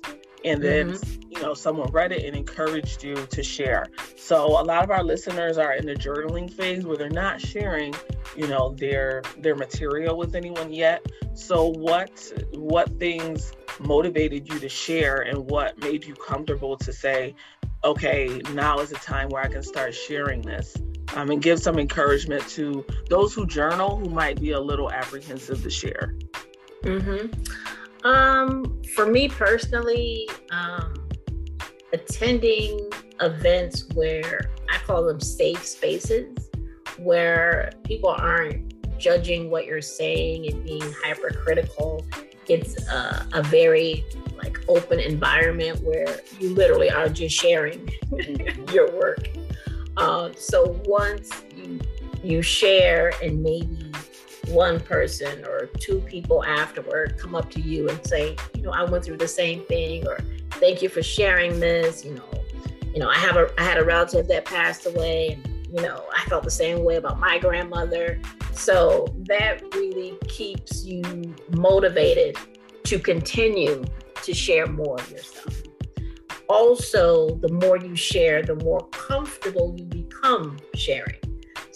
and 0.45 0.63
then 0.63 0.91
mm-hmm. 0.91 1.21
you 1.29 1.41
know 1.41 1.53
someone 1.53 1.91
read 1.91 2.13
it 2.13 2.23
and 2.23 2.33
encouraged 2.33 3.03
you 3.03 3.13
to 3.13 3.43
share. 3.43 3.87
So 4.15 4.45
a 4.45 4.63
lot 4.63 4.85
of 4.85 4.89
our 4.89 5.03
listeners 5.03 5.57
are 5.57 5.73
in 5.73 5.85
the 5.85 5.95
journaling 5.95 6.49
phase 6.49 6.85
where 6.85 6.95
they're 6.95 7.09
not 7.09 7.41
sharing 7.41 7.93
you 8.37 8.47
know 8.47 8.73
their 8.75 9.21
their 9.37 9.55
material 9.55 10.17
with 10.17 10.33
anyone 10.33 10.71
yet. 10.71 11.05
So 11.33 11.67
what 11.67 12.31
what 12.53 12.97
things 12.99 13.51
motivated 13.81 14.47
you 14.47 14.57
to 14.57 14.69
share 14.69 15.17
and 15.17 15.39
what 15.51 15.77
made 15.79 16.05
you 16.05 16.13
comfortable 16.13 16.77
to 16.77 16.93
say 16.93 17.35
okay 17.83 18.41
now 18.53 18.79
is 18.79 18.89
the 18.89 18.97
time 18.97 19.29
where 19.29 19.41
i 19.41 19.47
can 19.47 19.63
start 19.63 19.95
sharing 19.95 20.41
this 20.41 20.75
um, 21.15 21.31
and 21.31 21.41
give 21.41 21.61
some 21.61 21.79
encouragement 21.79 22.45
to 22.49 22.85
those 23.09 23.33
who 23.33 23.45
journal 23.47 23.95
who 23.95 24.09
might 24.09 24.37
be 24.41 24.51
a 24.51 24.59
little 24.59 24.91
apprehensive 24.91 25.63
to 25.63 25.69
share 25.69 26.13
Mm-hmm. 26.83 28.07
Um, 28.07 28.81
for 28.95 29.05
me 29.05 29.27
personally, 29.27 30.29
um, 30.51 30.93
attending 31.93 32.89
events 33.21 33.85
where 33.93 34.51
I 34.69 34.77
call 34.79 35.05
them 35.05 35.19
safe 35.19 35.65
spaces, 35.65 36.49
where 36.97 37.71
people 37.83 38.09
aren't 38.09 38.97
judging 38.99 39.49
what 39.49 39.65
you're 39.65 39.81
saying 39.81 40.47
and 40.47 40.63
being 40.63 40.93
hypercritical. 41.03 42.05
It's 42.47 42.87
a, 42.87 43.27
a 43.33 43.43
very 43.43 44.05
like 44.37 44.59
open 44.67 44.99
environment 44.99 45.81
where 45.83 46.19
you 46.39 46.53
literally 46.53 46.89
are 46.89 47.09
just 47.09 47.35
sharing 47.35 47.89
your 48.73 48.91
work. 48.97 49.29
Uh, 49.97 50.31
so 50.35 50.81
once 50.85 51.29
you 51.55 51.79
you 52.23 52.41
share 52.41 53.13
and 53.23 53.41
maybe 53.41 53.88
one 54.49 54.79
person 54.79 55.45
or 55.45 55.67
two 55.79 55.99
people 56.01 56.43
afterward 56.43 57.17
come 57.17 57.35
up 57.35 57.49
to 57.51 57.61
you 57.61 57.89
and 57.89 58.05
say, 58.05 58.35
you 58.55 58.61
know, 58.61 58.71
I 58.71 58.83
went 58.83 59.03
through 59.03 59.17
the 59.17 59.27
same 59.27 59.63
thing, 59.65 60.07
or 60.07 60.19
thank 60.53 60.81
you 60.81 60.89
for 60.89 61.03
sharing 61.03 61.59
this. 61.59 62.03
You 62.03 62.15
know, 62.15 62.43
you 62.93 62.99
know, 62.99 63.09
I 63.09 63.17
have 63.17 63.35
a 63.35 63.49
I 63.57 63.63
had 63.63 63.77
a 63.77 63.85
relative 63.85 64.27
that 64.27 64.45
passed 64.45 64.85
away, 64.85 65.33
and 65.33 65.67
you 65.73 65.81
know, 65.81 66.03
I 66.15 66.27
felt 66.29 66.43
the 66.43 66.51
same 66.51 66.83
way 66.83 66.95
about 66.95 67.19
my 67.19 67.37
grandmother. 67.39 68.19
So 68.53 69.07
that 69.27 69.61
really 69.73 70.17
keeps 70.27 70.83
you 70.83 71.33
motivated 71.51 72.35
to 72.83 72.99
continue 72.99 73.85
to 74.23 74.33
share 74.33 74.67
more 74.67 74.99
of 74.99 75.11
yourself. 75.11 75.61
Also, 76.49 77.35
the 77.35 77.49
more 77.49 77.77
you 77.77 77.95
share, 77.95 78.41
the 78.41 78.55
more 78.55 78.81
comfortable 78.89 79.75
you 79.77 79.85
become 79.85 80.57
sharing. 80.73 81.18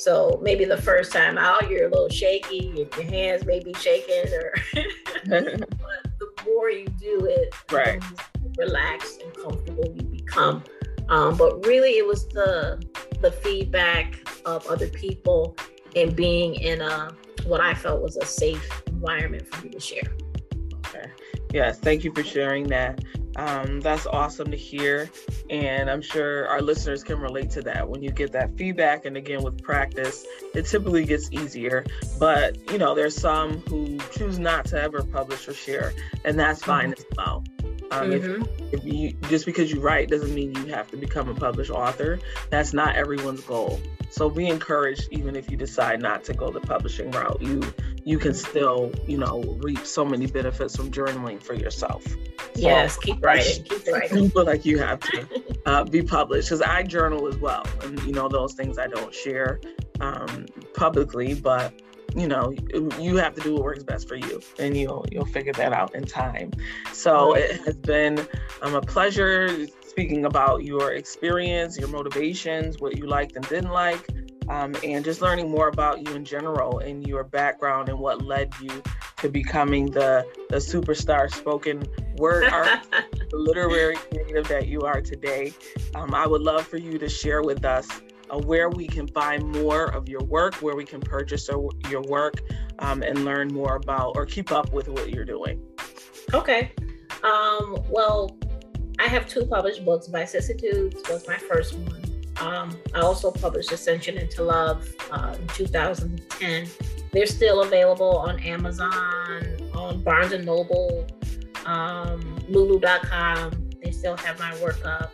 So 0.04 0.38
maybe 0.44 0.66
the 0.66 0.82
first 0.82 1.14
time 1.14 1.38
out, 1.38 1.70
you're 1.70 1.88
a 1.88 1.90
little 1.90 2.10
shaky, 2.10 2.74
your 2.76 3.06
hands 3.06 3.46
may 3.46 3.62
be 3.62 3.74
shaking, 3.76 4.34
or 4.34 4.54
but 5.30 5.46
the 6.20 6.30
more 6.46 6.70
you 6.70 6.88
do 7.00 7.26
it, 7.26 7.56
right, 7.72 8.04
relaxed 8.58 9.22
and 9.22 9.34
comfortable 9.34 9.86
you 9.96 10.04
become. 10.04 10.62
Um, 11.08 11.38
but 11.38 11.66
really, 11.66 11.92
it 11.92 12.06
was 12.06 12.28
the 12.28 12.84
the 13.22 13.32
feedback 13.32 14.20
of 14.44 14.68
other 14.68 14.90
people 14.90 15.56
and 15.96 16.14
being 16.14 16.56
in 16.56 16.82
a 16.82 17.16
what 17.46 17.62
I 17.62 17.74
felt 17.74 18.02
was 18.02 18.18
a 18.18 18.26
safe 18.26 18.84
environment 18.88 19.48
for 19.48 19.66
me 19.66 19.72
to 19.72 19.80
share. 19.80 20.12
Yes, 21.54 21.80
thank 21.80 22.04
you 22.04 22.12
for 22.12 22.24
sharing 22.24 22.68
that. 22.70 23.04
Um, 23.36 23.80
that's 23.80 24.06
awesome 24.08 24.52
to 24.52 24.58
hear. 24.58 25.10
And 25.50 25.90
I'm 25.90 26.02
sure 26.02 26.48
our 26.48 26.62
listeners 26.62 27.04
can 27.04 27.20
relate 27.20 27.52
to 27.52 27.62
that. 27.62 27.88
When 27.88 28.02
you 28.02 28.12
get 28.12 28.32
that 28.32 28.58
feedback, 28.58 29.06
and 29.06 29.16
again, 29.18 29.44
with 29.44 29.62
practice, 29.62 30.26
it 30.54 30.66
typically 30.66 31.06
gets 31.06 31.32
easier. 31.32 31.86
But, 32.20 32.58
you 32.72 32.78
know, 32.78 32.96
there's 32.96 33.16
some 33.16 33.60
who 33.62 34.00
choose 34.12 34.40
not 34.40 34.66
to 34.66 34.82
ever 34.82 35.04
publish 35.04 35.48
or 35.48 35.54
share, 35.54 35.94
and 36.26 36.40
that's 36.40 36.64
fine 36.64 36.92
mm-hmm. 36.92 37.12
as 37.12 37.18
well. 37.18 37.44
Um, 37.92 38.10
mm-hmm. 38.10 38.44
If 38.74 38.84
you 38.84 39.14
just 39.30 39.46
because 39.46 39.72
you 39.72 39.80
write 39.80 40.10
doesn't 40.10 40.34
mean 40.34 40.54
you 40.56 40.66
have 40.66 40.90
to 40.92 40.98
become 40.98 41.30
a 41.30 41.36
published 41.36 41.72
author. 41.72 42.20
That's 42.50 42.74
not 42.74 42.96
everyone's 42.96 43.42
goal. 43.42 43.80
So 44.10 44.30
be 44.30 44.48
encouraged, 44.48 45.08
even 45.12 45.36
if 45.36 45.50
you 45.50 45.58
decide 45.58 46.02
not 46.02 46.24
to 46.26 46.34
go 46.34 46.52
the 46.52 46.60
publishing 46.60 47.12
route. 47.12 47.42
You 47.42 47.62
you 48.04 48.18
can 48.18 48.34
still, 48.34 48.92
you 49.08 49.18
know, 49.18 49.42
reap 49.62 49.86
so 49.86 50.04
many 50.04 50.28
benefits 50.28 50.76
from 50.76 50.92
journaling 50.92 51.42
for 51.42 51.54
yourself. 51.54 52.06
Yes, 52.56 52.96
so, 52.96 53.02
keep 53.02 53.24
writing, 53.24 53.64
keep 53.70 53.88
writing. 53.88 54.30
feel 54.30 54.46
like 54.46 54.66
you 54.66 54.80
have 54.80 55.00
to 55.00 55.28
uh, 55.66 55.84
be 55.86 56.02
published 56.02 56.50
because 56.50 56.62
I 56.62 56.84
journal 56.84 57.28
as 57.28 57.38
well, 57.38 57.66
and 57.84 58.02
you 58.04 58.12
know 58.12 58.28
those 58.28 58.54
things 58.54 58.78
I 58.78 58.88
don't 58.88 59.14
share 59.14 59.62
um, 60.00 60.48
publicly, 60.74 61.36
but 61.36 61.74
you 62.16 62.28
know 62.28 62.54
you 63.00 63.18
have 63.18 63.34
to 63.36 63.42
do 63.42 63.54
what 63.54 63.64
works 63.64 63.84
best 63.84 64.08
for 64.08 64.16
you 64.16 64.42
and 64.60 64.78
you'll 64.78 65.06
you'll 65.12 65.26
figure 65.26 65.54
that 65.54 65.74
out 65.74 65.96
in 65.96 66.06
time. 66.06 66.52
So 66.92 67.34
it 67.34 67.62
has 67.66 67.78
been 67.78 68.20
um, 68.62 68.76
a 68.76 68.82
pleasure 68.82 69.68
speaking 69.82 70.26
about 70.26 70.64
your 70.64 70.94
experience 70.94 71.78
your 71.78 71.90
motivations 71.90 72.80
what 72.80 72.98
you 72.98 73.06
liked 73.06 73.36
and 73.36 73.48
didn't 73.48 73.72
like 73.72 74.10
um, 74.50 74.76
and 74.84 75.06
just 75.06 75.22
learning 75.22 75.50
more 75.50 75.68
about 75.68 76.06
you 76.06 76.16
in 76.16 76.26
general 76.26 76.80
and 76.80 77.08
your 77.08 77.24
background 77.24 77.90
and 77.90 78.00
what 78.00 78.24
led 78.24 78.52
you 78.62 78.82
to 79.18 79.30
becoming 79.30 79.86
the 79.86 80.26
the 80.50 80.58
superstar 80.58 81.32
spoken 81.34 81.84
word 82.18 82.46
art 82.52 82.80
literary 83.34 83.96
creative 83.96 84.48
that 84.48 84.68
you 84.68 84.82
are 84.82 85.02
today. 85.02 85.54
Um, 85.96 86.14
i 86.14 86.26
would 86.26 86.42
love 86.42 86.68
for 86.68 86.78
you 86.78 86.98
to 86.98 87.08
share 87.08 87.42
with 87.42 87.64
us 87.66 87.88
uh, 88.30 88.40
where 88.40 88.70
we 88.70 88.88
can 88.88 89.08
find 89.08 89.44
more 89.62 89.86
of 89.86 90.08
your 90.08 90.24
work, 90.24 90.56
where 90.56 90.76
we 90.76 90.86
can 90.86 91.02
purchase 91.02 91.50
your 91.90 92.02
work, 92.04 92.42
um, 92.80 93.02
and 93.04 93.26
learn 93.26 93.48
more 93.54 93.76
about 93.76 94.16
or 94.16 94.26
keep 94.26 94.52
up 94.52 94.74
with 94.74 94.88
what 94.88 95.10
you're 95.10 95.26
doing. 95.26 95.62
Okay. 96.34 96.72
Um, 97.24 97.78
well, 97.90 98.38
I 99.00 99.08
have 99.08 99.28
two 99.28 99.46
published 99.46 99.86
books. 99.86 100.08
Vicissitudes 100.08 101.02
was 101.10 101.28
my 101.28 101.38
first 101.38 101.76
one. 101.76 102.04
Um, 102.38 102.78
I 102.94 103.00
also 103.00 103.32
published 103.32 103.72
Ascension 103.72 104.18
into 104.18 104.44
Love 104.44 104.88
uh, 105.12 105.36
in 105.40 105.48
2010. 105.50 106.68
They're 107.12 107.26
still 107.28 107.62
available 107.62 108.18
on 108.18 108.40
Amazon, 108.40 109.46
on 109.74 110.02
Barnes 110.02 110.32
and 110.32 110.46
Noble, 110.46 111.06
um, 111.66 112.40
Lulu.com. 112.50 113.70
They 113.84 113.92
still 113.92 114.18
have 114.18 114.40
my 114.40 114.60
work 114.62 114.84
up. 114.86 115.12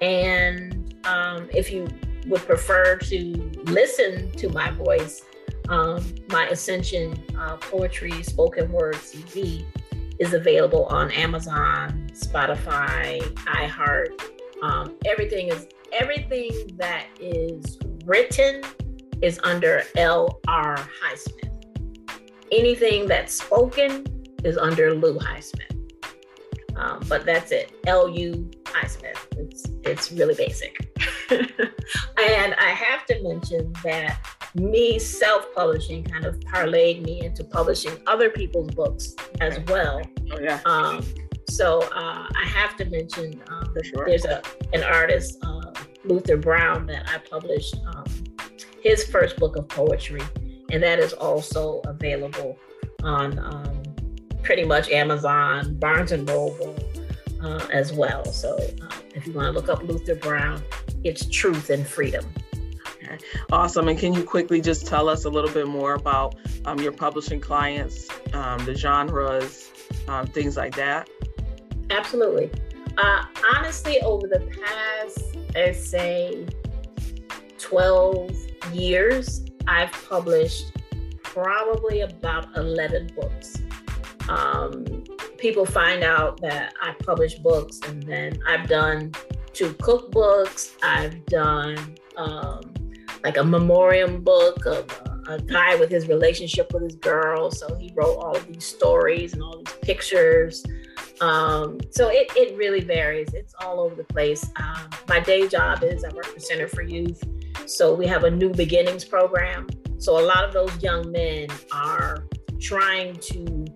And 0.00 0.94
um, 1.04 1.48
if 1.52 1.70
you 1.70 1.88
would 2.26 2.42
prefer 2.42 2.96
to 2.96 3.50
listen 3.64 4.30
to 4.32 4.48
my 4.50 4.70
voice, 4.72 5.22
um, 5.68 6.14
my 6.28 6.46
Ascension 6.48 7.22
uh, 7.38 7.56
Poetry 7.56 8.22
Spoken 8.22 8.70
Word 8.70 8.96
CD 8.96 9.66
is 10.18 10.32
available 10.32 10.86
on 10.86 11.10
Amazon, 11.12 12.08
Spotify, 12.12 13.20
iHeart. 13.20 14.20
Um, 14.62 14.96
everything 15.04 15.48
is 15.48 15.66
everything 15.92 16.50
that 16.76 17.06
is 17.20 17.78
written 18.04 18.62
is 19.22 19.38
under 19.42 19.82
L.R. 19.96 20.76
Highsmith. 20.76 21.52
Anything 22.52 23.06
that's 23.06 23.34
spoken 23.34 24.06
is 24.44 24.56
under 24.56 24.94
Lu 24.94 25.18
Highsmith. 25.18 25.72
Um, 26.76 27.02
but 27.08 27.24
that's 27.24 27.52
it. 27.52 27.72
L.U. 27.86 28.50
Highsmith. 28.64 29.18
It's 29.38 29.64
it's 29.84 30.12
really 30.12 30.34
basic. 30.34 30.94
and 33.52 33.76
I 33.76 33.78
have 33.78 33.80
to 33.80 33.82
mention 33.82 33.82
that 33.84 34.18
me 34.54 34.98
self-publishing 34.98 36.04
kind 36.04 36.24
of 36.24 36.38
parlayed 36.40 37.02
me 37.02 37.24
into 37.24 37.44
publishing 37.44 37.92
other 38.06 38.30
people's 38.30 38.70
books 38.70 39.14
as 39.40 39.58
well. 39.68 40.00
Oh 40.32 40.40
yeah. 40.40 40.60
Um, 40.64 41.04
so 41.48 41.82
uh, 41.94 42.26
I 42.34 42.44
have 42.46 42.76
to 42.76 42.84
mention 42.86 43.42
um, 43.48 43.74
sure. 43.82 44.06
there's 44.06 44.24
a 44.24 44.42
an 44.72 44.82
artist 44.82 45.38
uh, 45.42 45.72
Luther 46.04 46.36
Brown 46.36 46.86
that 46.86 47.08
I 47.08 47.18
published 47.18 47.76
um, 47.94 48.04
his 48.82 49.04
first 49.04 49.36
book 49.36 49.56
of 49.56 49.68
poetry, 49.68 50.22
and 50.70 50.82
that 50.82 50.98
is 50.98 51.12
also 51.12 51.80
available 51.86 52.58
on 53.02 53.38
um, 53.38 53.82
pretty 54.42 54.64
much 54.64 54.90
Amazon, 54.90 55.78
Barnes 55.78 56.12
and 56.12 56.26
Noble, 56.26 56.76
uh, 57.42 57.66
as 57.72 57.92
well. 57.92 58.24
So 58.24 58.56
uh, 58.82 58.96
if 59.14 59.26
you 59.26 59.32
want 59.32 59.46
to 59.46 59.52
look 59.52 59.68
up 59.68 59.82
Luther 59.82 60.14
Brown, 60.14 60.62
it's 61.04 61.26
Truth 61.26 61.70
and 61.70 61.86
Freedom. 61.86 62.24
Okay. 63.06 63.18
Awesome. 63.52 63.88
And 63.88 63.98
can 63.98 64.12
you 64.12 64.24
quickly 64.24 64.60
just 64.60 64.86
tell 64.86 65.08
us 65.08 65.24
a 65.24 65.30
little 65.30 65.50
bit 65.50 65.66
more 65.66 65.94
about 65.94 66.34
um, 66.64 66.80
your 66.80 66.92
publishing 66.92 67.40
clients, 67.40 68.08
um, 68.32 68.64
the 68.64 68.74
genres, 68.74 69.70
um, 70.08 70.26
things 70.26 70.56
like 70.56 70.74
that? 70.76 71.08
Absolutely. 71.90 72.50
Uh, 72.98 73.24
honestly, 73.54 74.00
over 74.00 74.26
the 74.26 74.40
past, 74.40 75.36
let's 75.54 75.86
say, 75.86 76.46
12 77.58 78.30
years, 78.72 79.44
I've 79.68 79.92
published 80.08 80.72
probably 81.22 82.00
about 82.00 82.56
11 82.56 83.10
books. 83.14 83.58
Um, 84.28 85.04
people 85.38 85.66
find 85.66 86.02
out 86.02 86.40
that 86.40 86.74
I 86.80 86.94
publish 87.04 87.34
books, 87.36 87.80
and 87.86 88.02
then 88.02 88.40
I've 88.46 88.68
done 88.68 89.12
two 89.52 89.70
cookbooks. 89.74 90.74
I've 90.82 91.24
done 91.26 91.96
um, 92.16 92.60
like 93.26 93.38
a 93.38 93.44
memoriam 93.44 94.22
book 94.22 94.64
of 94.66 94.88
a, 95.26 95.40
guy 95.40 95.74
with 95.74 95.90
his 95.90 96.06
relationship 96.06 96.72
with 96.72 96.84
his 96.84 96.94
girl. 96.94 97.50
So 97.50 97.74
he 97.74 97.92
wrote 97.96 98.18
all 98.18 98.36
of 98.36 98.46
these 98.46 98.64
stories 98.64 99.32
and 99.32 99.42
all 99.42 99.56
these 99.56 99.74
pictures. 99.82 100.64
Um, 101.20 101.80
so 101.90 102.08
it, 102.08 102.30
it 102.36 102.56
really 102.56 102.82
varies. 102.82 103.34
It's 103.34 103.52
all 103.60 103.80
over 103.80 103.96
the 103.96 104.04
place. 104.04 104.48
Um, 104.54 104.88
my 105.08 105.18
day 105.18 105.48
job 105.48 105.82
is 105.82 106.04
I 106.04 106.10
work 106.14 106.26
for 106.26 106.38
Center 106.38 106.68
for 106.68 106.82
Youth. 106.82 107.20
So 107.66 107.92
we 107.92 108.06
have 108.06 108.22
a 108.22 108.30
new 108.30 108.50
beginnings 108.50 109.04
program. 109.04 109.66
So 109.98 110.20
a 110.20 110.24
lot 110.24 110.44
of 110.44 110.52
those 110.52 110.80
young 110.80 111.10
men 111.10 111.48
are 111.72 112.28
trying 112.60 113.16
to 113.16 113.66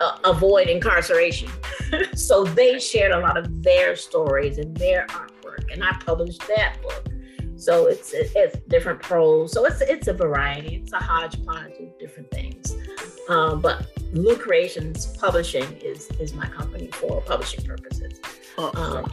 uh, 0.00 0.16
avoid 0.24 0.68
incarceration. 0.68 1.50
so 2.14 2.44
they 2.44 2.78
shared 2.78 3.12
a 3.12 3.20
lot 3.20 3.36
of 3.36 3.62
their 3.62 3.94
stories 3.94 4.56
and 4.56 4.74
their 4.78 5.06
artwork, 5.08 5.70
and 5.70 5.84
I 5.84 5.92
published 6.00 6.40
that 6.48 6.78
book. 6.82 7.08
So 7.56 7.86
it's 7.86 8.12
it's 8.14 8.58
different 8.68 9.00
pros. 9.02 9.52
So 9.52 9.64
it's 9.64 9.80
it's 9.80 10.08
a 10.08 10.12
variety. 10.12 10.76
It's 10.76 10.92
a 10.92 10.98
hodgepodge 10.98 11.72
of 11.80 11.98
different 11.98 12.30
things. 12.30 12.76
Um, 13.28 13.60
but 13.60 13.86
Lu 14.12 14.36
Creations 14.36 15.16
Publishing 15.16 15.70
is 15.78 16.10
is 16.20 16.34
my 16.34 16.46
company 16.48 16.88
for 16.92 17.20
publishing 17.22 17.64
purposes. 17.64 18.20
Oh, 18.58 18.70
um, 18.74 19.10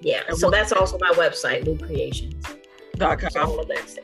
yeah. 0.00 0.22
So 0.32 0.50
that's 0.50 0.72
also 0.72 0.98
my 0.98 1.10
website, 1.10 1.64
Lu 1.66 1.78
Creations. 1.78 2.44
Dot 2.96 3.20
com. 3.20 3.30
all 3.48 3.60
of 3.60 3.68
that. 3.68 3.98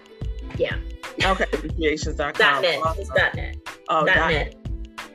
Yeah. 0.56 0.76
Okay. 1.24 1.46
Creations.com. 1.46 2.32
Dot 2.32 2.62
net. 2.62 2.80
It's 2.98 3.08
dot 3.10 3.34
net. 3.34 3.56
Oh, 3.88 4.04
dot 4.04 4.30
net. 4.30 4.59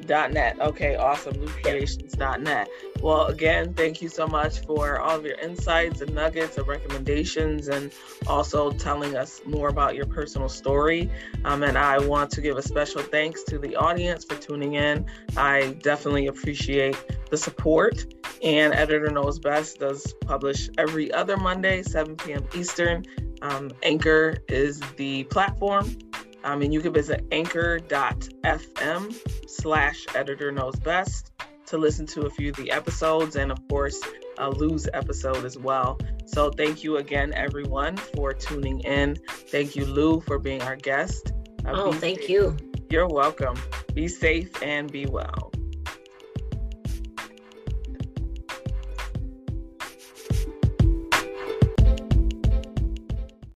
.net. 0.08 0.60
Okay, 0.60 0.96
awesome. 0.96 1.34
LuCreations.net. 1.34 2.70
Well, 3.02 3.26
again, 3.28 3.74
thank 3.74 4.02
you 4.02 4.10
so 4.10 4.28
much 4.28 4.60
for 4.62 5.00
all 5.00 5.18
of 5.18 5.26
your 5.26 5.38
insights 5.40 6.02
and 6.02 6.14
nuggets 6.14 6.58
and 6.58 6.68
recommendations, 6.68 7.68
and 7.68 7.92
also 8.28 8.72
telling 8.72 9.16
us 9.16 9.42
more 9.46 9.70
about 9.70 9.96
your 9.96 10.06
personal 10.06 10.50
story. 10.50 11.10
Um, 11.44 11.64
and 11.64 11.78
I 11.78 12.00
want 12.00 12.32
to 12.32 12.42
give 12.42 12.58
a 12.58 12.62
special 12.62 13.02
thanks 13.02 13.44
to 13.44 13.60
the 13.60 13.76
audience 13.76 14.26
for 14.26 14.36
tuning 14.36 14.74
in. 14.74 15.06
I 15.38 15.78
definitely 15.84 16.28
appreciate 16.28 16.96
the 17.30 17.38
support. 17.38 18.06
And 18.44 18.74
Editor 18.74 19.10
Knows 19.12 19.40
Best 19.40 19.80
does 19.80 20.14
publish 20.22 20.70
every 20.78 21.12
other 21.12 21.38
Monday, 21.38 21.84
7 21.84 22.16
p.m. 22.16 22.46
Eastern. 22.56 23.06
Um, 23.42 23.72
Anchor 23.84 24.38
is 24.48 24.80
the 24.98 25.26
platform 25.26 25.98
um, 26.46 26.62
and 26.62 26.74
you 26.74 26.80
can 26.80 26.94
visit 26.94 27.26
anchor.fm 27.32 29.16
slash 29.50 30.06
editor 30.16 30.52
knows 30.52 30.76
best 30.78 31.32
to 31.66 31.78
listen 31.78 32.06
to 32.06 32.28
a 32.28 32.30
few 32.30 32.52
of 32.52 32.56
the 32.56 32.72
episodes 32.72 33.36
and, 33.36 33.52
of 33.52 33.60
course, 33.68 34.00
a 34.38 34.50
Lu's 34.50 34.88
episode 34.94 35.44
as 35.44 35.58
well. 35.58 36.00
So, 36.26 36.52
thank 36.52 36.84
you 36.84 36.98
again, 36.98 37.34
everyone, 37.34 37.98
for 37.98 38.34
tuning 38.34 38.80
in. 38.82 39.18
Thank 39.28 39.76
you, 39.76 39.86
Lu, 39.86 40.22
for 40.22 40.38
being 40.38 40.62
our 40.62 40.76
guest. 40.76 41.34
Uh, 41.66 41.72
oh, 41.74 41.92
thank 41.92 42.20
safe. 42.20 42.30
you. 42.30 42.56
You're 42.90 43.08
welcome. 43.08 43.58
Be 43.94 44.08
safe 44.08 44.62
and 44.62 44.92
be 44.92 45.08
well. 45.08 45.52